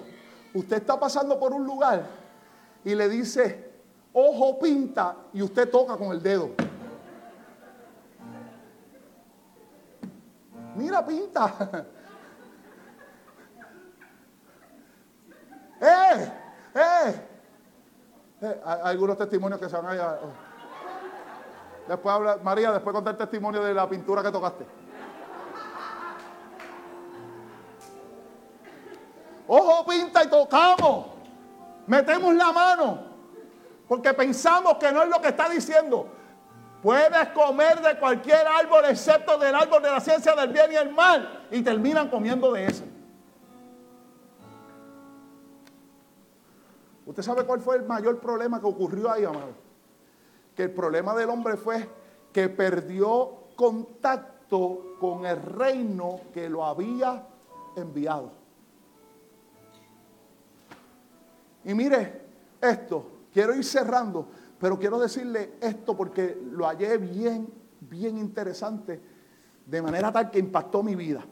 [0.54, 2.06] usted está pasando por un lugar
[2.84, 3.72] y le dice,
[4.14, 6.52] ojo pinta, y usted toca con el dedo.
[10.76, 11.86] Mira, pinta.
[15.82, 16.32] ¡Eh!
[16.76, 17.22] ¡Eh!
[18.42, 20.18] eh hay algunos testimonios que se van a...
[21.88, 24.77] Después habla, María, después contar el testimonio de la pintura que tocaste.
[29.48, 31.08] Ojo pinta y tocamos.
[31.86, 33.00] Metemos la mano.
[33.88, 36.08] Porque pensamos que no es lo que está diciendo.
[36.84, 40.92] Puedes comer de cualquier árbol excepto del árbol de la ciencia del bien y el
[40.92, 41.48] mal.
[41.52, 42.84] Y terminan comiendo de ese.
[47.06, 49.54] ¿Usted sabe cuál fue el mayor problema que ocurrió ahí, amado?
[50.54, 51.90] Que el problema del hombre fue
[52.34, 57.26] que perdió contacto con el reino que lo había
[57.78, 58.37] enviado.
[61.66, 62.22] Y mire
[62.62, 64.28] esto, quiero ir cerrando,
[64.60, 67.48] pero quiero decirle esto porque lo hallé bien,
[67.82, 69.02] bien interesante,
[69.66, 71.24] de manera tal que impactó mi vida.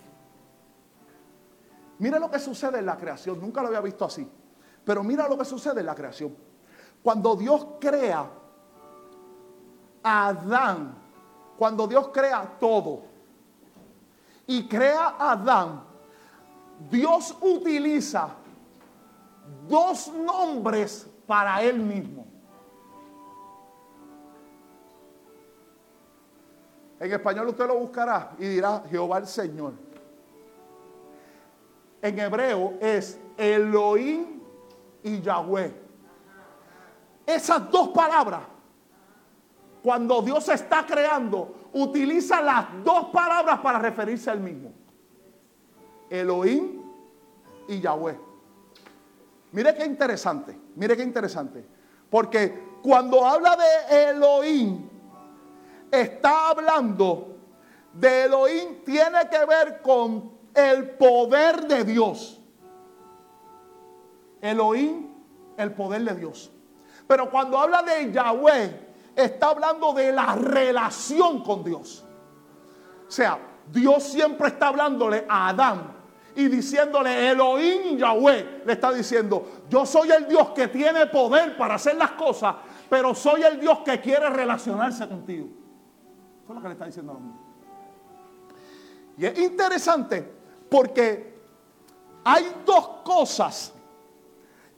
[2.00, 4.28] Mire lo que sucede en la creación, nunca lo había visto así,
[4.84, 6.36] pero mira lo que sucede en la creación.
[7.02, 8.30] Cuando Dios crea
[10.04, 10.96] a Adán,
[11.58, 13.04] cuando Dios crea todo
[14.46, 15.84] y crea a Adán,
[16.92, 18.36] Dios utiliza
[19.68, 22.26] dos nombres para él mismo.
[27.00, 29.74] En español usted lo buscará y dirá Jehová el Señor.
[32.02, 34.40] en hebreo es Elohim
[35.04, 35.74] y Yahweh.
[37.26, 38.42] Esas dos palabras,
[39.82, 44.72] cuando Dios está creando, utiliza las dos palabras para referirse al mismo.
[46.10, 46.82] Elohim
[47.68, 48.25] y Yahweh.
[49.56, 51.66] Mire qué interesante, mire qué interesante.
[52.10, 54.90] Porque cuando habla de Elohim,
[55.90, 57.38] está hablando
[57.94, 62.42] de Elohim, tiene que ver con el poder de Dios.
[64.42, 65.08] Elohim,
[65.56, 66.52] el poder de Dios.
[67.08, 72.04] Pero cuando habla de Yahweh, está hablando de la relación con Dios.
[73.08, 73.40] O sea,
[73.72, 75.95] Dios siempre está hablándole a Adán
[76.36, 78.64] y diciéndole Elohim Yahweh.
[78.66, 82.56] Le está diciendo, yo soy el Dios que tiene poder para hacer las cosas,
[82.90, 85.48] pero soy el Dios que quiere relacionarse contigo.
[86.44, 87.24] Eso es lo que le está diciendo a los
[89.18, 90.34] Y es interesante
[90.70, 91.40] porque
[92.24, 93.74] hay dos cosas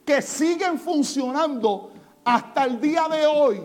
[0.04, 1.92] que siguen funcionando
[2.24, 3.62] hasta el día de hoy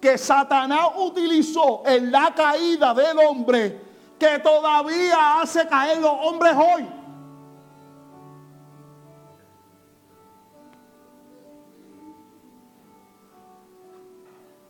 [0.00, 3.80] que Satanás utilizó en la caída del hombre
[4.18, 6.95] que todavía hace caer los hombres hoy.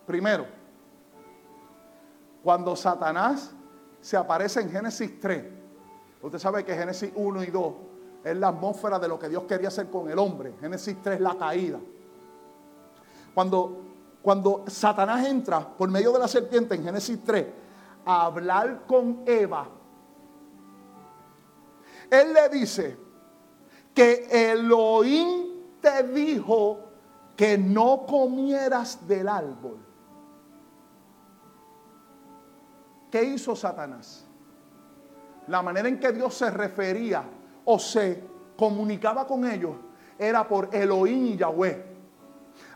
[0.07, 0.47] Primero,
[2.43, 3.51] cuando Satanás
[4.01, 5.45] se aparece en Génesis 3,
[6.23, 7.75] usted sabe que Génesis 1 y 2
[8.23, 10.55] es la atmósfera de lo que Dios quería hacer con el hombre.
[10.61, 11.81] Génesis 3 la caída.
[13.35, 13.83] Cuando,
[14.23, 17.47] cuando Satanás entra por medio de la serpiente en Génesis 3
[18.05, 19.67] a hablar con Eva,
[22.11, 22.97] él le dice
[23.93, 26.79] que Elohim te dijo
[27.37, 29.86] que no comieras del árbol.
[33.17, 34.27] ¿Qué hizo Satanás?
[35.49, 37.25] La manera en que Dios se refería
[37.65, 38.23] o se
[38.59, 39.75] comunicaba con ellos
[40.19, 41.83] era por Elohim y Yahweh.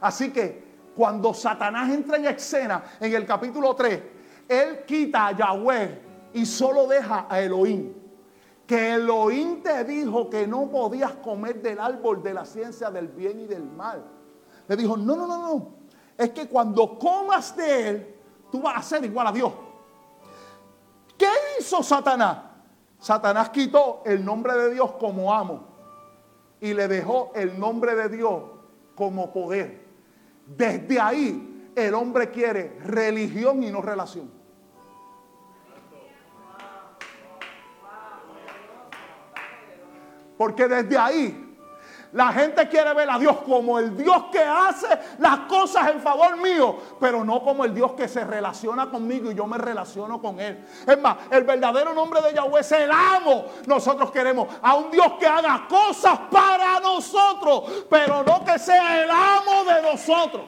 [0.00, 0.64] Así que
[0.96, 4.02] cuando Satanás entra en escena en el capítulo 3,
[4.48, 6.00] él quita a Yahweh
[6.32, 7.92] y solo deja a Elohim.
[8.66, 13.40] Que Elohim te dijo que no podías comer del árbol de la ciencia del bien
[13.40, 14.02] y del mal.
[14.68, 15.74] Le dijo, no, no, no, no.
[16.16, 18.14] Es que cuando comas de él,
[18.50, 19.52] tú vas a ser igual a Dios.
[21.60, 22.38] ¿Qué hizo Satanás?
[22.98, 25.62] Satanás quitó el nombre de Dios como amo
[26.58, 28.44] y le dejó el nombre de Dios
[28.94, 29.84] como poder.
[30.46, 34.30] Desde ahí el hombre quiere religión y no relación.
[40.38, 41.49] Porque desde ahí
[42.12, 44.88] la gente quiere ver a Dios como el Dios que hace
[45.18, 49.34] las cosas en favor mío, pero no como el Dios que se relaciona conmigo y
[49.34, 50.64] yo me relaciono con Él.
[50.86, 53.44] Es más, el verdadero nombre de Yahweh es el amo.
[53.66, 59.10] Nosotros queremos a un Dios que haga cosas para nosotros, pero no que sea el
[59.10, 60.42] amo de nosotros.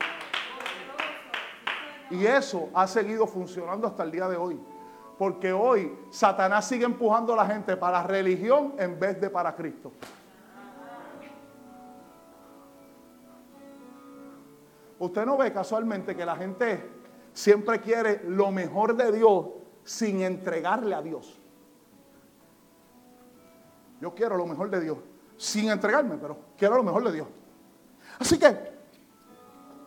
[2.11, 4.61] Y eso ha seguido funcionando hasta el día de hoy.
[5.17, 9.55] Porque hoy Satanás sigue empujando a la gente para la religión en vez de para
[9.55, 9.93] Cristo.
[15.03, 16.81] Usted no ve casualmente que la gente
[17.33, 19.47] siempre quiere lo mejor de Dios
[19.83, 21.41] sin entregarle a Dios.
[24.01, 24.99] Yo quiero lo mejor de Dios,
[25.37, 27.27] sin entregarme, pero quiero lo mejor de Dios.
[28.21, 28.57] Así que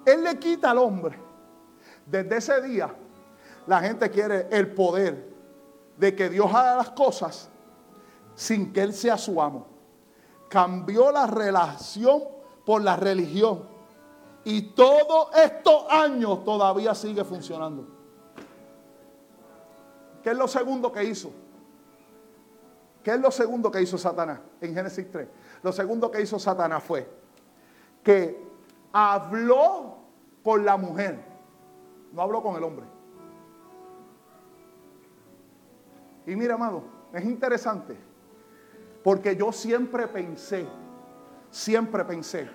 [0.06, 1.18] Él le quita al hombre.
[2.06, 2.94] Desde ese día,
[3.68, 5.34] la gente quiere el poder
[5.96, 7.50] de que Dios haga las cosas
[8.36, 9.66] sin que Él sea su amo.
[10.50, 12.22] Cambió la relación
[12.66, 13.75] por la religión
[14.46, 17.88] y todos estos años todavía sigue funcionando.
[20.24, 21.32] ¿Qué es lo segundo que hizo?
[23.04, 25.28] ¿Qué es lo segundo que hizo Satanás en Génesis 3?
[25.64, 27.10] Lo segundo que hizo Satanás fue
[28.04, 28.40] que
[28.94, 29.98] habló
[30.44, 31.20] con la mujer,
[32.14, 32.86] no habló con el hombre.
[36.28, 37.98] Y mira, amado, es interesante,
[39.04, 40.68] porque yo siempre pensé,
[41.50, 42.48] siempre pensé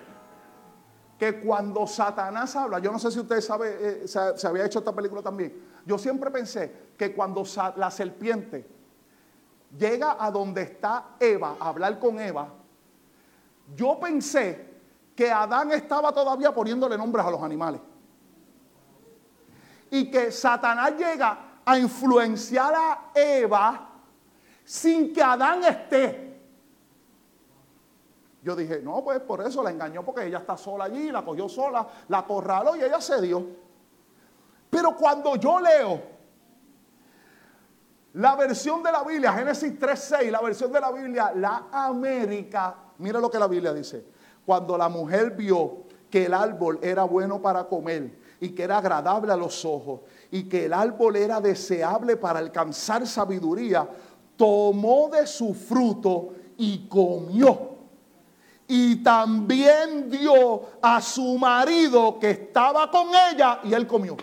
[1.21, 4.91] que cuando Satanás habla, yo no sé si usted sabe, eh, se, había hecho esta
[4.91, 5.53] película también,
[5.85, 7.43] yo siempre pensé que cuando
[7.75, 8.67] la serpiente
[9.77, 12.51] llega a donde está Eva, a hablar con Eva,
[13.75, 14.67] yo pensé
[15.15, 17.81] que Adán estaba todavía poniéndole nombres a los animales.
[19.91, 23.89] Y que Satanás llega a influenciar a Eva
[24.65, 26.30] sin que Adán esté.
[28.43, 31.47] Yo dije, no, pues por eso la engañó porque ella está sola allí, la cogió
[31.47, 33.45] sola, la acorraló y ella se dio.
[34.69, 36.01] Pero cuando yo leo
[38.13, 43.21] La versión de la Biblia, Génesis 3.6, la versión de la Biblia, la América, mira
[43.21, 44.05] lo que la Biblia dice.
[44.45, 49.31] Cuando la mujer vio que el árbol era bueno para comer y que era agradable
[49.31, 53.87] a los ojos y que el árbol era deseable para alcanzar sabiduría,
[54.35, 57.70] tomó de su fruto y comió.
[58.73, 64.15] Y también dio a su marido que estaba con ella y él comió.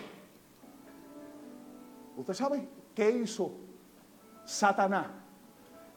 [2.17, 3.51] ¿Usted sabe qué hizo
[4.43, 5.05] Satanás?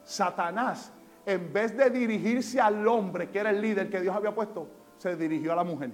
[0.05, 0.93] Satanás,
[1.25, 4.69] en vez de dirigirse al hombre, que era el líder que Dios había puesto,
[4.99, 5.91] se dirigió a la mujer.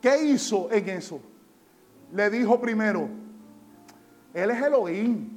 [0.00, 1.20] ¿Qué hizo en eso?
[2.12, 3.08] Le dijo primero,
[4.32, 5.28] Él es Elohim.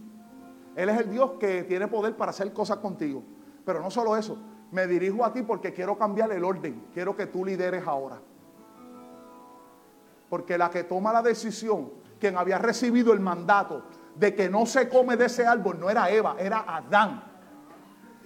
[0.75, 3.23] Él es el Dios que tiene poder para hacer cosas contigo.
[3.65, 4.37] Pero no solo eso,
[4.73, 6.87] me dirijo a ti porque quiero cambiar el orden.
[6.93, 8.19] Quiero que tú lideres ahora.
[10.29, 13.83] Porque la que toma la decisión, quien había recibido el mandato
[14.15, 17.23] de que no se come de ese árbol, no era Eva, era Adán.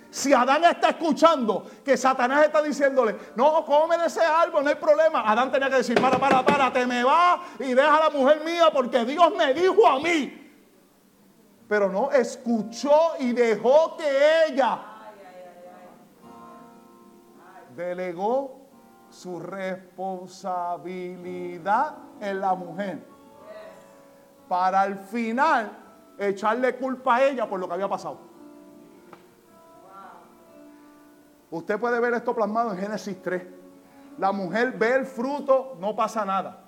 [0.10, 4.78] Si Adán está escuchando que Satanás está diciéndole, no, come de ese árbol, no hay
[4.78, 5.30] problema.
[5.30, 8.42] Adán tenía que decir, para, para, para, te me va y deja a la mujer
[8.46, 10.46] mía porque Dios me dijo a mí.
[11.68, 14.97] Pero no, escuchó y dejó que ella
[17.78, 18.60] delegó
[19.10, 23.08] su responsabilidad en la mujer.
[24.50, 25.72] Para al final
[26.18, 28.18] echarle culpa a ella por lo que había pasado.
[31.50, 33.44] Usted puede ver esto plasmado en Génesis 3.
[34.18, 36.64] La mujer ve el fruto, no pasa nada.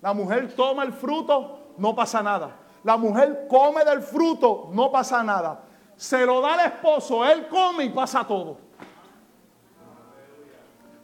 [0.00, 2.56] La mujer toma el fruto, no pasa nada.
[2.82, 5.60] La mujer come del fruto, no pasa nada.
[5.96, 8.67] Se lo da al esposo, él come y pasa todo.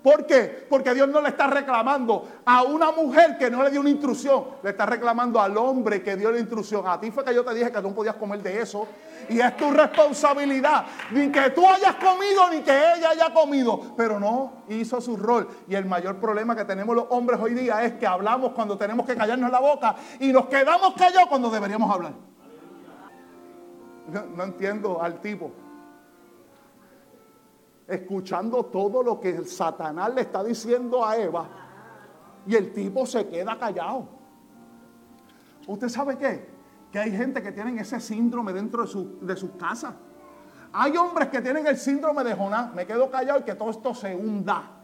[0.04, 0.66] ¿Por qué?
[0.68, 4.44] Porque Dios no le está reclamando a una mujer que no le dio una instrucción,
[4.62, 6.86] le está reclamando al hombre que dio la instrucción.
[6.86, 8.86] A ti fue que yo te dije que no podías comer de eso.
[9.30, 10.84] Y es tu responsabilidad.
[11.10, 13.94] Ni que tú hayas comido, ni que ella haya comido.
[13.96, 15.48] Pero no hizo su rol.
[15.68, 19.06] Y el mayor problema que tenemos los hombres hoy día es que hablamos cuando tenemos
[19.06, 22.12] que callarnos la boca y nos quedamos callados cuando deberíamos hablar.
[24.08, 25.63] No, no entiendo al tipo
[27.86, 31.48] escuchando todo lo que Satanás le está diciendo a Eva
[32.46, 34.08] y el tipo se queda callado.
[35.66, 36.48] ¿Usted sabe qué?
[36.90, 39.94] Que hay gente que tienen ese síndrome dentro de su, de su casa.
[40.72, 42.74] Hay hombres que tienen el síndrome de Jonás.
[42.74, 44.83] Me quedo callado y que todo esto se hunda.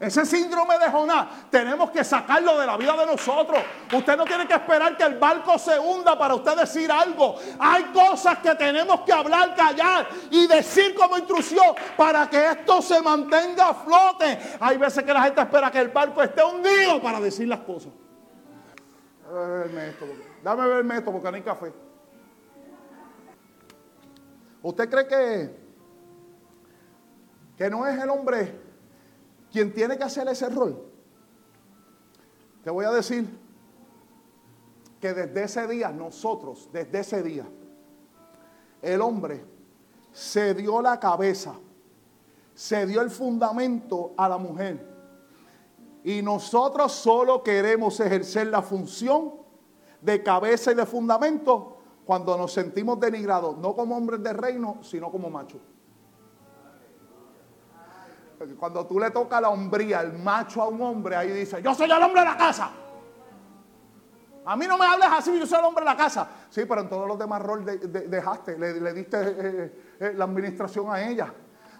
[0.00, 3.58] Ese síndrome de Jonás tenemos que sacarlo de la vida de nosotros.
[3.92, 7.34] Usted no tiene que esperar que el barco se hunda para usted decir algo.
[7.58, 13.02] Hay cosas que tenemos que hablar, callar y decir como intrusión para que esto se
[13.02, 14.38] mantenga a flote.
[14.60, 17.92] Hay veces que la gente espera que el barco esté hundido para decir las cosas.
[19.24, 20.06] Dame verme esto,
[20.44, 21.72] dame verme esto porque no hay café.
[24.62, 25.56] ¿Usted cree que,
[27.56, 28.67] que no es el hombre
[29.52, 30.84] quien tiene que hacer ese rol,
[32.62, 33.28] te voy a decir
[35.00, 37.46] que desde ese día, nosotros, desde ese día,
[38.82, 39.44] el hombre
[40.12, 41.54] se dio la cabeza,
[42.54, 44.86] se dio el fundamento a la mujer.
[46.04, 49.34] Y nosotros solo queremos ejercer la función
[50.00, 55.10] de cabeza y de fundamento cuando nos sentimos denigrados, no como hombres de reino, sino
[55.10, 55.60] como machos.
[58.58, 61.90] Cuando tú le tocas la hombría, el macho a un hombre, ahí dice, yo soy
[61.90, 62.70] el hombre de la casa.
[64.44, 66.28] A mí no me hables así, yo soy el hombre de la casa.
[66.48, 70.86] Sí, pero en todos los demás roles dejaste, le, diste eh, eh, eh, la administración
[70.90, 71.32] a ella.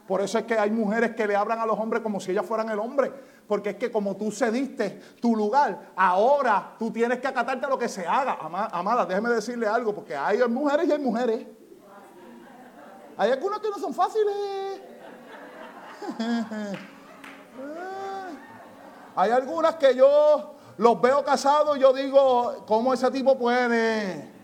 [0.06, 2.44] Por eso es que hay mujeres que le hablan a los hombres como si ellas
[2.44, 3.12] fueran el hombre.
[3.46, 7.78] Porque es que como tú cediste tu lugar, ahora tú tienes que acatarte a lo
[7.78, 8.38] que se haga.
[8.72, 11.46] Amada, déjeme decirle algo, porque hay mujeres y hay mujeres.
[13.16, 14.80] Hay algunas que no son fáciles.
[19.16, 24.38] Hay algunas que yo los veo casados y yo digo, ¿cómo ese tipo puede?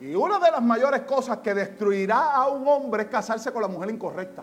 [0.00, 3.68] Y una de las mayores cosas que destruirá a un hombre es casarse con la
[3.68, 4.42] mujer incorrecta.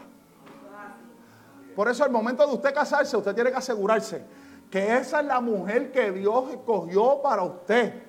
[1.75, 4.23] Por eso al momento de usted casarse, usted tiene que asegurarse
[4.69, 8.06] que esa es la mujer que Dios escogió para usted.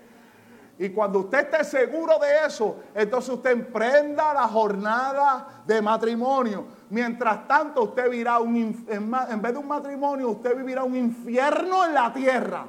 [0.79, 6.67] Y cuando usted esté seguro de eso, entonces usted emprenda la jornada de matrimonio.
[6.91, 11.95] Mientras tanto, usted vivirá un, en vez de un matrimonio, usted vivirá un infierno en
[11.95, 12.67] la tierra.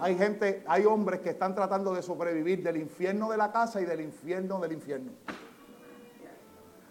[0.00, 3.84] Hay gente, hay hombres que están tratando de sobrevivir del infierno de la casa y
[3.84, 5.12] del infierno del infierno.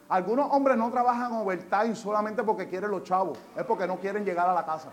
[0.07, 4.47] Algunos hombres no trabajan overtime solamente porque quieren los chavos, es porque no quieren llegar
[4.47, 4.89] a la casa.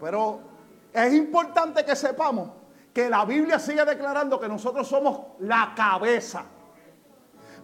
[0.00, 0.40] Pero
[0.92, 2.50] es importante que sepamos
[2.92, 6.44] que la Biblia sigue declarando que nosotros somos la cabeza.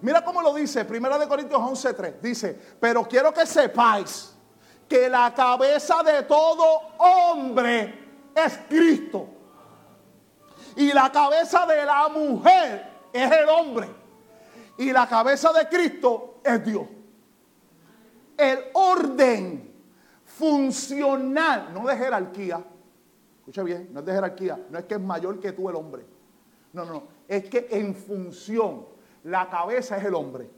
[0.00, 2.20] Mira cómo lo dice, 1 Corintios 11:3.
[2.20, 4.34] Dice, pero quiero que sepáis
[4.88, 6.64] que la cabeza de todo
[6.98, 9.28] hombre es Cristo.
[10.74, 14.07] Y la cabeza de la mujer es el hombre.
[14.78, 16.86] Y la cabeza de Cristo es Dios.
[18.36, 19.74] El orden
[20.24, 22.64] funcional, no de jerarquía.
[23.40, 26.04] Escucha bien, no es de jerarquía, no es que es mayor que tú el hombre.
[26.72, 28.86] No, no, es que en función,
[29.24, 30.48] la cabeza es el hombre.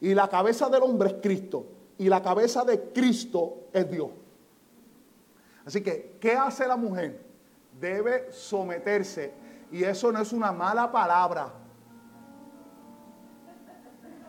[0.00, 1.66] Y la cabeza del hombre es Cristo.
[1.96, 4.10] Y la cabeza de Cristo es Dios.
[5.64, 7.24] Así que, ¿qué hace la mujer?
[7.80, 9.32] Debe someterse.
[9.72, 11.52] Y eso no es una mala palabra.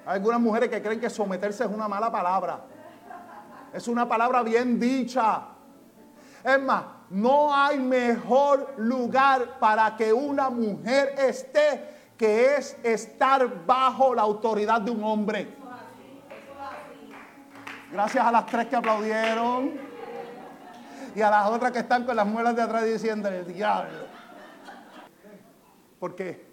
[0.09, 2.61] Hay algunas mujeres que creen que someterse es una mala palabra.
[3.71, 5.49] Es una palabra bien dicha.
[6.43, 14.15] Es más, no hay mejor lugar para que una mujer esté que es estar bajo
[14.15, 15.55] la autoridad de un hombre.
[17.91, 19.73] Gracias a las tres que aplaudieron
[21.13, 24.07] y a las otras que están con las muelas de atrás diciendo el diablo.
[25.99, 26.47] Porque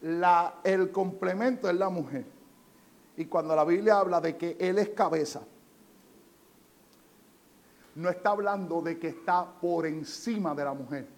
[0.00, 2.37] la, el complemento es la mujer.
[3.18, 5.40] Y cuando la Biblia habla de que Él es cabeza,
[7.96, 11.08] no está hablando de que está por encima de la mujer.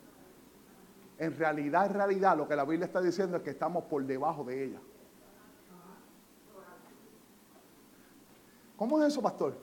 [1.19, 4.43] En realidad, en realidad, lo que la Biblia está diciendo es que estamos por debajo
[4.45, 4.81] de ella.
[8.79, 9.59] ¿Cómo es eso, pastor?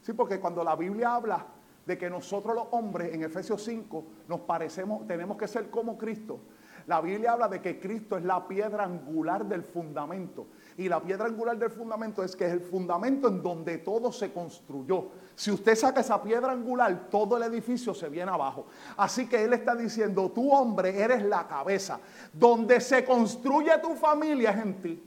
[0.00, 1.46] Sí, porque cuando la Biblia habla
[1.84, 6.40] de que nosotros los hombres en Efesios 5 nos parecemos, tenemos que ser como Cristo.
[6.86, 10.46] La Biblia habla de que Cristo es la piedra angular del fundamento.
[10.76, 14.32] Y la piedra angular del fundamento es que es el fundamento en donde todo se
[14.32, 15.08] construyó.
[15.34, 18.66] Si usted saca esa piedra angular, todo el edificio se viene abajo.
[18.96, 22.00] Así que él está diciendo, tú hombre eres la cabeza.
[22.32, 25.02] Donde se construye tu familia es en ti.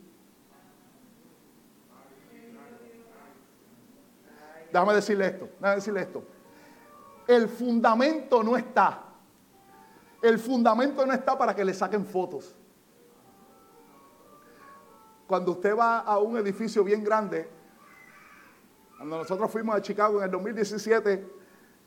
[4.72, 6.24] Déjame decirle esto, déjame decirle esto.
[7.28, 9.04] El fundamento no está.
[10.22, 12.56] El fundamento no está para que le saquen fotos.
[15.28, 17.50] Cuando usted va a un edificio bien grande,
[18.98, 21.28] cuando nosotros fuimos a Chicago en el 2017,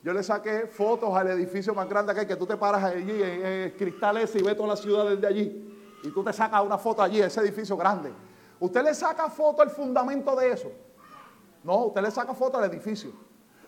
[0.02, 3.22] yo le saqué fotos al edificio más grande que hay, que tú te paras allí
[3.22, 5.74] en, cristales y ves toda la ciudad desde allí.
[6.02, 8.12] Y tú te sacas una foto allí, ese edificio grande.
[8.60, 10.70] ¿Usted le saca foto al fundamento de eso?
[11.64, 13.12] No, usted le saca foto al edificio.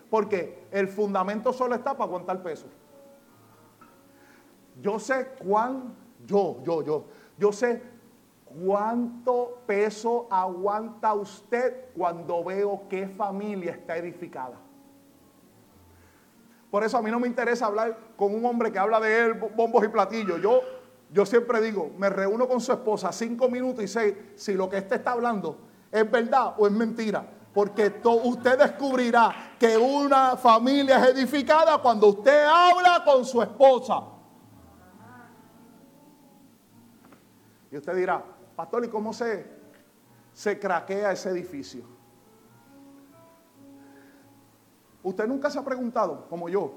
[0.09, 2.67] Porque el fundamento solo está para aguantar peso.
[4.81, 5.95] Yo sé cuán,
[6.25, 7.05] yo, yo, yo,
[7.37, 7.81] yo sé
[8.59, 14.57] ¿Cuánto peso aguanta usted cuando veo qué familia está edificada?
[16.69, 19.33] Por eso a mí no me interesa hablar con un hombre que habla de él,
[19.33, 20.41] bombos y platillos.
[20.41, 20.61] Yo,
[21.11, 24.77] yo siempre digo, me reúno con su esposa cinco minutos y sé si lo que
[24.77, 25.57] éste está hablando
[25.91, 27.25] es verdad o es mentira.
[27.53, 34.03] Porque usted descubrirá que una familia es edificada cuando usted habla con su esposa.
[37.69, 38.23] Y usted dirá,
[38.61, 39.43] Pastor, ¿y cómo se,
[40.33, 41.83] se craquea ese edificio?
[45.01, 46.73] Usted nunca se ha preguntado, como yo,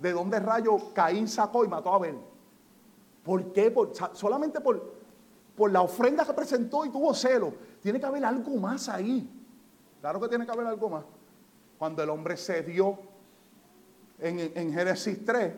[0.00, 2.18] de dónde rayo Caín sacó y mató a Abel.
[3.22, 3.70] ¿Por qué?
[4.14, 4.94] solamente por,
[5.54, 7.52] por la ofrenda que presentó y tuvo celo.
[7.82, 9.30] Tiene que haber algo más ahí.
[10.00, 11.04] Claro que tiene que haber algo más.
[11.78, 12.98] Cuando el hombre cedió
[14.18, 15.54] en, en Génesis 3,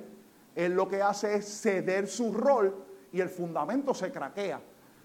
[0.56, 4.60] él lo que hace es ceder su rol y el fundamento se craquea.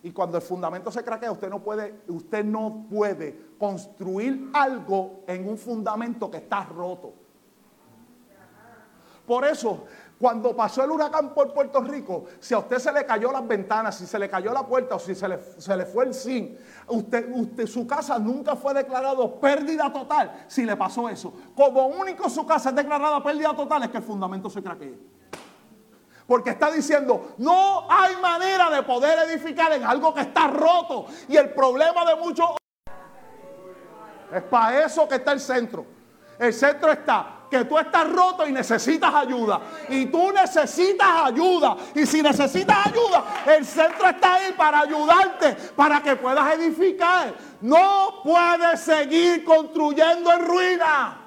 [0.08, 5.50] Y cuando el fundamento se craquea, usted no puede, usted no puede construir algo en
[5.50, 7.14] un fundamento que está roto.
[9.26, 9.84] Por eso,
[10.18, 13.98] cuando pasó el huracán por Puerto Rico, si a usted se le cayó las ventanas,
[13.98, 16.52] si se le cayó la puerta o si se le, se le fue el zinc,
[16.88, 21.34] usted, usted, su casa nunca fue declarado pérdida total si le pasó eso.
[21.54, 25.17] Como único su casa es declarada pérdida total es que el fundamento se craquee.
[26.28, 31.06] Porque está diciendo, no hay manera de poder edificar en algo que está roto.
[31.30, 32.50] Y el problema de muchos...
[34.34, 35.86] Es para eso que está el centro.
[36.38, 39.62] El centro está que tú estás roto y necesitas ayuda.
[39.90, 41.78] Y tú necesitas ayuda.
[41.96, 47.34] Y si necesitas ayuda, el centro está ahí para ayudarte, para que puedas edificar.
[47.62, 51.27] No puedes seguir construyendo en ruina.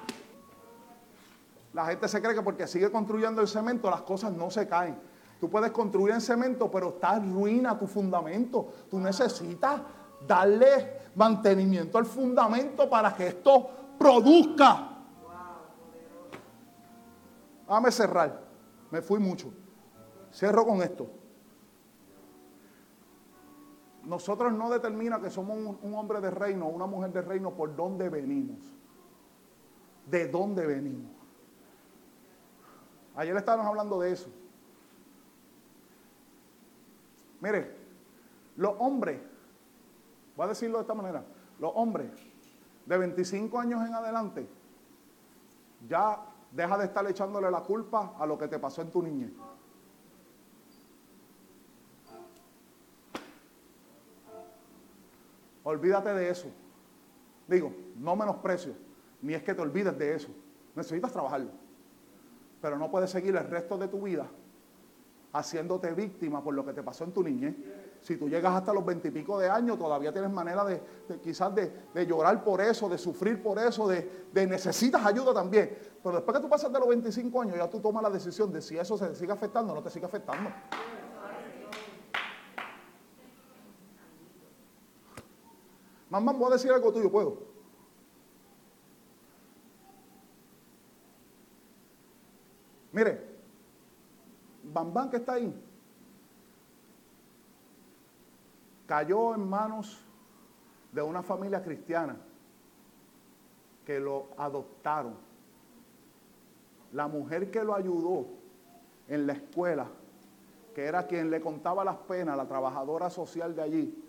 [1.73, 4.99] La gente se cree que porque sigue construyendo el cemento las cosas no se caen.
[5.39, 8.67] Tú puedes construir en cemento, pero está ruina tu fundamento.
[8.89, 9.81] Tú necesitas
[10.27, 14.89] darle mantenimiento al fundamento para que esto produzca.
[17.67, 18.41] Déjame cerrar.
[18.91, 19.51] Me fui mucho.
[20.31, 21.09] Cierro con esto.
[24.03, 27.75] Nosotros no determina que somos un hombre de reino o una mujer de reino por
[27.75, 28.59] dónde venimos.
[30.05, 31.20] De dónde venimos.
[33.15, 34.29] Ayer estábamos hablando de eso.
[37.41, 37.75] Mire,
[38.55, 39.19] los hombres,
[40.35, 41.23] voy a decirlo de esta manera,
[41.59, 42.11] los hombres
[42.85, 44.47] de 25 años en adelante
[45.87, 46.19] ya
[46.51, 49.31] deja de estar echándole la culpa a lo que te pasó en tu niñez.
[55.63, 56.47] Olvídate de eso.
[57.47, 58.73] Digo, no menosprecio,
[59.21, 60.29] ni es que te olvides de eso.
[60.75, 61.60] Necesitas trabajarlo.
[62.61, 64.29] Pero no puedes seguir el resto de tu vida
[65.33, 67.55] haciéndote víctima por lo que te pasó en tu niñez.
[68.01, 70.81] Si tú llegas hasta los veintipico de años, todavía tienes manera de,
[71.21, 75.77] quizás de, llorar por eso, de sufrir por eso, de, necesitas ayuda también.
[76.03, 78.61] Pero después que tú pasas de los 25 años, ya tú tomas la decisión de
[78.61, 80.49] si eso se sigue afectando o no te sigue afectando.
[86.09, 87.50] Mamá, voy a decir algo tuyo, ¿puedo?
[92.91, 93.31] Mire,
[94.63, 95.53] Bambán que está ahí,
[98.85, 100.03] cayó en manos
[100.91, 102.17] de una familia cristiana
[103.85, 105.15] que lo adoptaron.
[106.91, 108.25] La mujer que lo ayudó
[109.07, 109.87] en la escuela,
[110.75, 114.03] que era quien le contaba las penas, la trabajadora social de allí,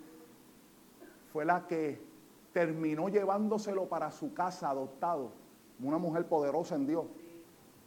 [1.33, 2.01] fue la que
[2.53, 5.31] terminó llevándoselo para su casa adoptado.
[5.83, 7.07] Una mujer poderosa en Dios,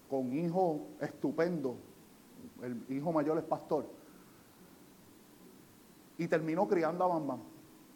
[0.10, 1.78] con hijo estupendo.
[2.62, 3.86] El hijo mayor es pastor.
[6.18, 7.40] Y terminó criando a Bambam.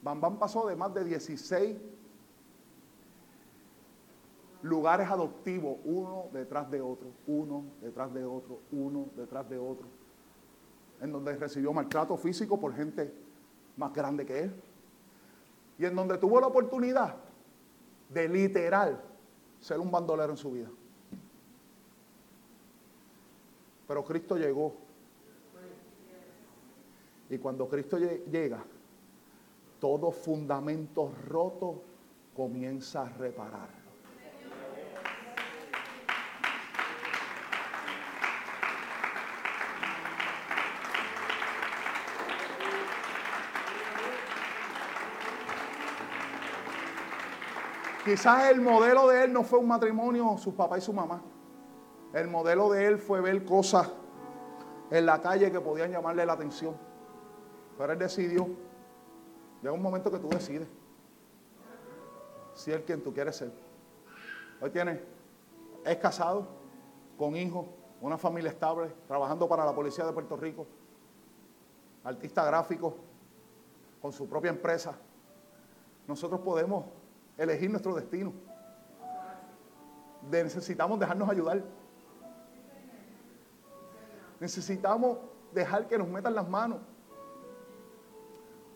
[0.01, 1.77] Bambam pasó de más de 16
[4.61, 9.87] lugares adoptivos, uno detrás de otro, uno detrás de otro, uno detrás de otro,
[11.01, 13.13] en donde recibió maltrato físico por gente
[13.77, 14.61] más grande que él,
[15.77, 17.15] y en donde tuvo la oportunidad
[18.09, 19.01] de literal
[19.61, 20.69] ser un bandolero en su vida.
[23.89, 24.75] Pero Cristo llegó.
[27.27, 28.63] Y cuando Cristo llega,
[29.79, 31.81] todo fundamento roto
[32.35, 33.69] comienza a reparar.
[48.05, 51.23] Quizás el modelo de él no fue un matrimonio, su papá y su mamá.
[52.13, 53.91] El modelo de él fue ver cosas
[54.89, 56.75] en la calle que podían llamarle la atención.
[57.77, 58.47] Pero él decidió.
[59.61, 60.67] Llega un momento que tú decides
[62.59, 63.51] si es quien tú quieres ser.
[64.59, 65.01] Hoy tiene,
[65.85, 66.45] es casado,
[67.17, 67.65] con hijos,
[68.01, 70.67] una familia estable, trabajando para la policía de Puerto Rico,
[72.03, 72.97] artista gráfico,
[74.01, 74.93] con su propia empresa.
[76.05, 76.85] Nosotros podemos
[77.37, 78.33] elegir nuestro destino.
[80.29, 81.63] necesitamos dejarnos ayudar.
[84.39, 85.17] Necesitamos
[85.53, 86.79] dejar que nos metan las manos.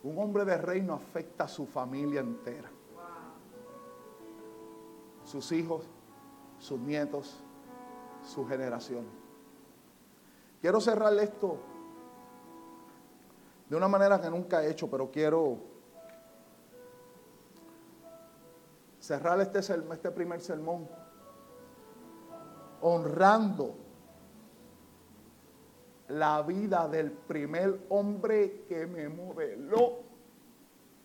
[0.03, 2.69] Un hombre de reino afecta a su familia entera.
[5.23, 5.85] Sus hijos,
[6.59, 7.41] sus nietos,
[8.23, 9.05] su generación.
[10.59, 11.57] Quiero cerrar esto
[13.69, 15.57] de una manera que nunca he hecho, pero quiero
[18.99, 20.87] cerrar este, este primer sermón
[22.81, 23.82] honrando
[26.13, 30.03] la vida del primer hombre que me modeló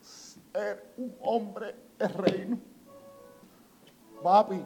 [0.00, 2.58] ser un hombre de reino.
[4.22, 4.62] Papi,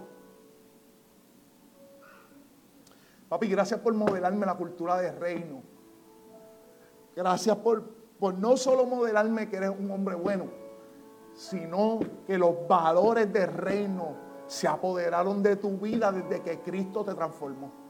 [3.29, 5.63] papi, gracias por modelarme la cultura de reino.
[7.15, 7.85] Gracias por,
[8.19, 10.47] por no solo modelarme que eres un hombre bueno,
[11.35, 14.17] sino que los valores del reino
[14.47, 17.82] se apoderaron de tu vida desde que Cristo te transformó.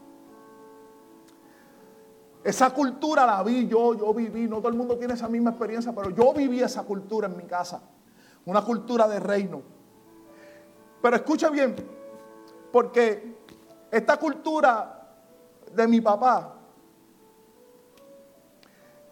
[2.44, 5.92] Esa cultura la vi yo, yo viví, no todo el mundo tiene esa misma experiencia,
[5.94, 7.82] pero yo viví esa cultura en mi casa,
[8.44, 9.62] una cultura de reino.
[11.00, 11.76] Pero escucha bien,
[12.72, 13.36] porque
[13.90, 15.08] esta cultura
[15.72, 16.56] de mi papá,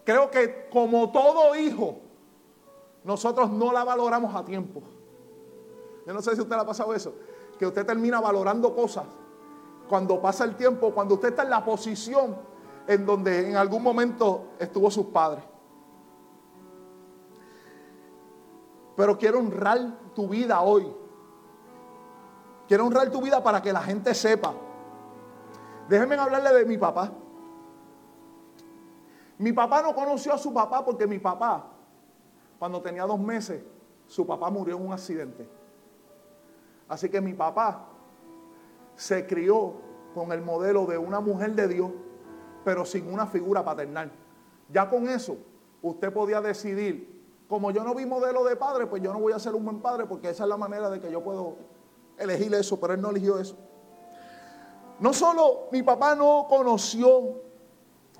[0.03, 1.99] creo que como todo hijo,
[3.05, 4.81] nosotros no la valoramos a tiempo.
[6.05, 7.15] Yo no sé si usted le ha pasado eso,
[7.57, 9.05] que usted termina valorando cosas
[9.87, 12.50] cuando pasa el tiempo, cuando usted está en la posición
[12.87, 15.43] en donde en algún momento estuvo sus padres.
[18.95, 20.93] Pero quiero honrar tu vida hoy.
[22.67, 24.53] Quiero honrar tu vida para que la gente sepa.
[25.89, 27.11] Déjenme hablarle de mi papá.
[29.37, 31.65] Mi papá no conoció a su papá porque mi papá,
[32.59, 33.63] cuando tenía dos meses,
[34.05, 35.49] su papá murió en un accidente.
[36.87, 37.87] Así que mi papá
[38.95, 39.73] se crió
[40.13, 41.91] con el modelo de una mujer de Dios,
[42.63, 44.11] pero sin una figura paternal.
[44.69, 45.37] Ya con eso,
[45.81, 49.39] usted podía decidir, como yo no vi modelo de padre, pues yo no voy a
[49.39, 51.57] ser un buen padre, porque esa es la manera de que yo puedo
[52.17, 53.57] elegir eso, pero él no eligió eso.
[54.99, 57.41] No solo mi papá no conoció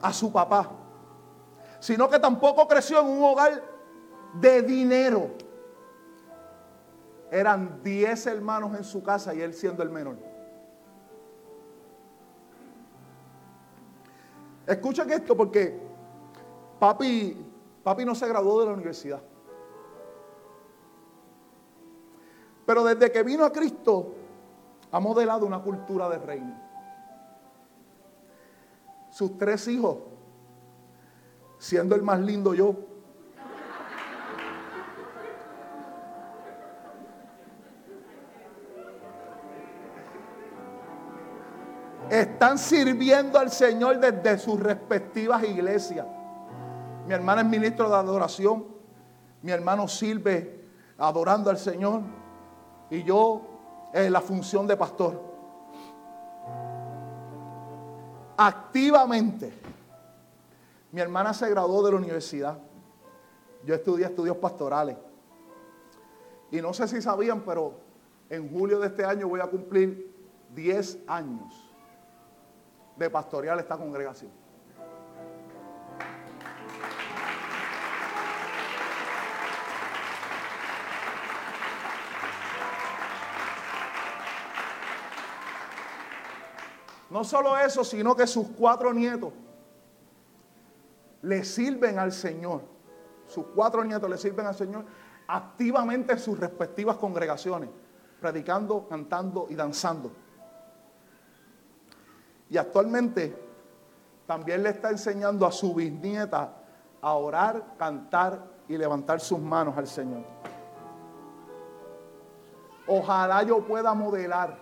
[0.01, 0.71] a su papá,
[1.79, 3.63] sino que tampoco creció en un hogar
[4.33, 5.29] de dinero.
[7.31, 10.30] Eran 10 hermanos en su casa y él siendo el menor.
[14.67, 15.79] Escuchen esto porque
[16.79, 17.37] papi,
[17.83, 19.21] papi no se graduó de la universidad.
[22.65, 24.13] Pero desde que vino a Cristo
[24.91, 26.59] ha modelado una cultura de reino.
[29.09, 29.97] Sus tres hijos,
[31.57, 32.75] siendo el más lindo yo,
[42.11, 46.05] están sirviendo al Señor desde sus respectivas iglesias.
[47.07, 48.65] Mi hermana es ministro de adoración,
[49.41, 50.61] mi hermano sirve
[50.97, 52.01] adorando al Señor
[52.89, 53.41] y yo
[53.93, 55.21] en la función de pastor.
[58.35, 59.53] Activamente.
[60.91, 62.57] Mi hermana se graduó de la universidad.
[63.65, 64.97] Yo estudié estudios pastorales.
[66.51, 67.75] Y no sé si sabían, pero
[68.29, 70.13] en julio de este año voy a cumplir
[70.53, 71.70] 10 años
[72.95, 74.31] de pastorear esta congregación.
[87.11, 89.33] No solo eso, sino que sus cuatro nietos
[91.21, 92.61] le sirven al Señor.
[93.27, 94.85] Sus cuatro nietos le sirven al Señor
[95.27, 97.69] activamente en sus respectivas congregaciones,
[98.19, 100.11] predicando, cantando y danzando.
[102.51, 103.33] Y actualmente
[104.27, 106.53] también le está enseñando a su bisnieta
[107.01, 110.25] a orar, cantar y levantar sus manos al Señor.
[112.85, 114.57] Ojalá yo pueda modelar,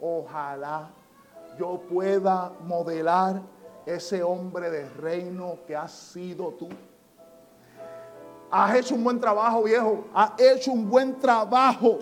[0.00, 0.90] ojalá
[1.56, 3.40] yo pueda modelar
[3.86, 6.68] ese hombre de reino que has sido tú.
[8.50, 10.06] Has hecho un buen trabajo, viejo.
[10.12, 12.00] Has hecho un buen trabajo.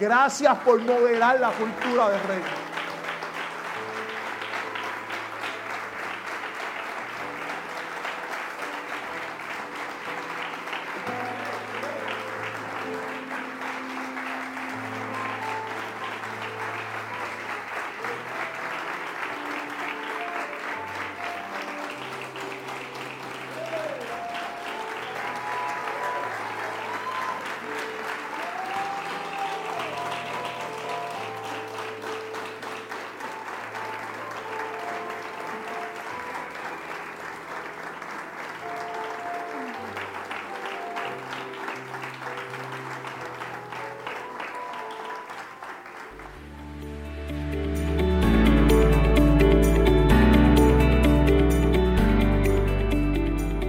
[0.00, 2.65] Gracias por modelar la cultura del reino.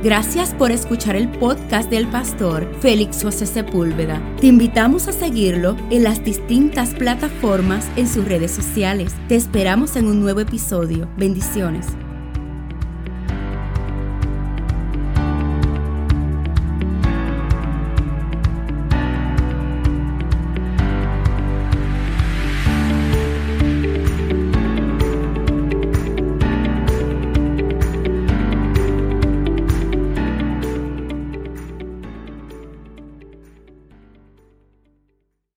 [0.07, 4.21] Gracias por escuchar el podcast del pastor Félix José Sepúlveda.
[4.39, 9.13] Te invitamos a seguirlo en las distintas plataformas en sus redes sociales.
[9.27, 11.09] Te esperamos en un nuevo episodio.
[11.17, 11.87] Bendiciones.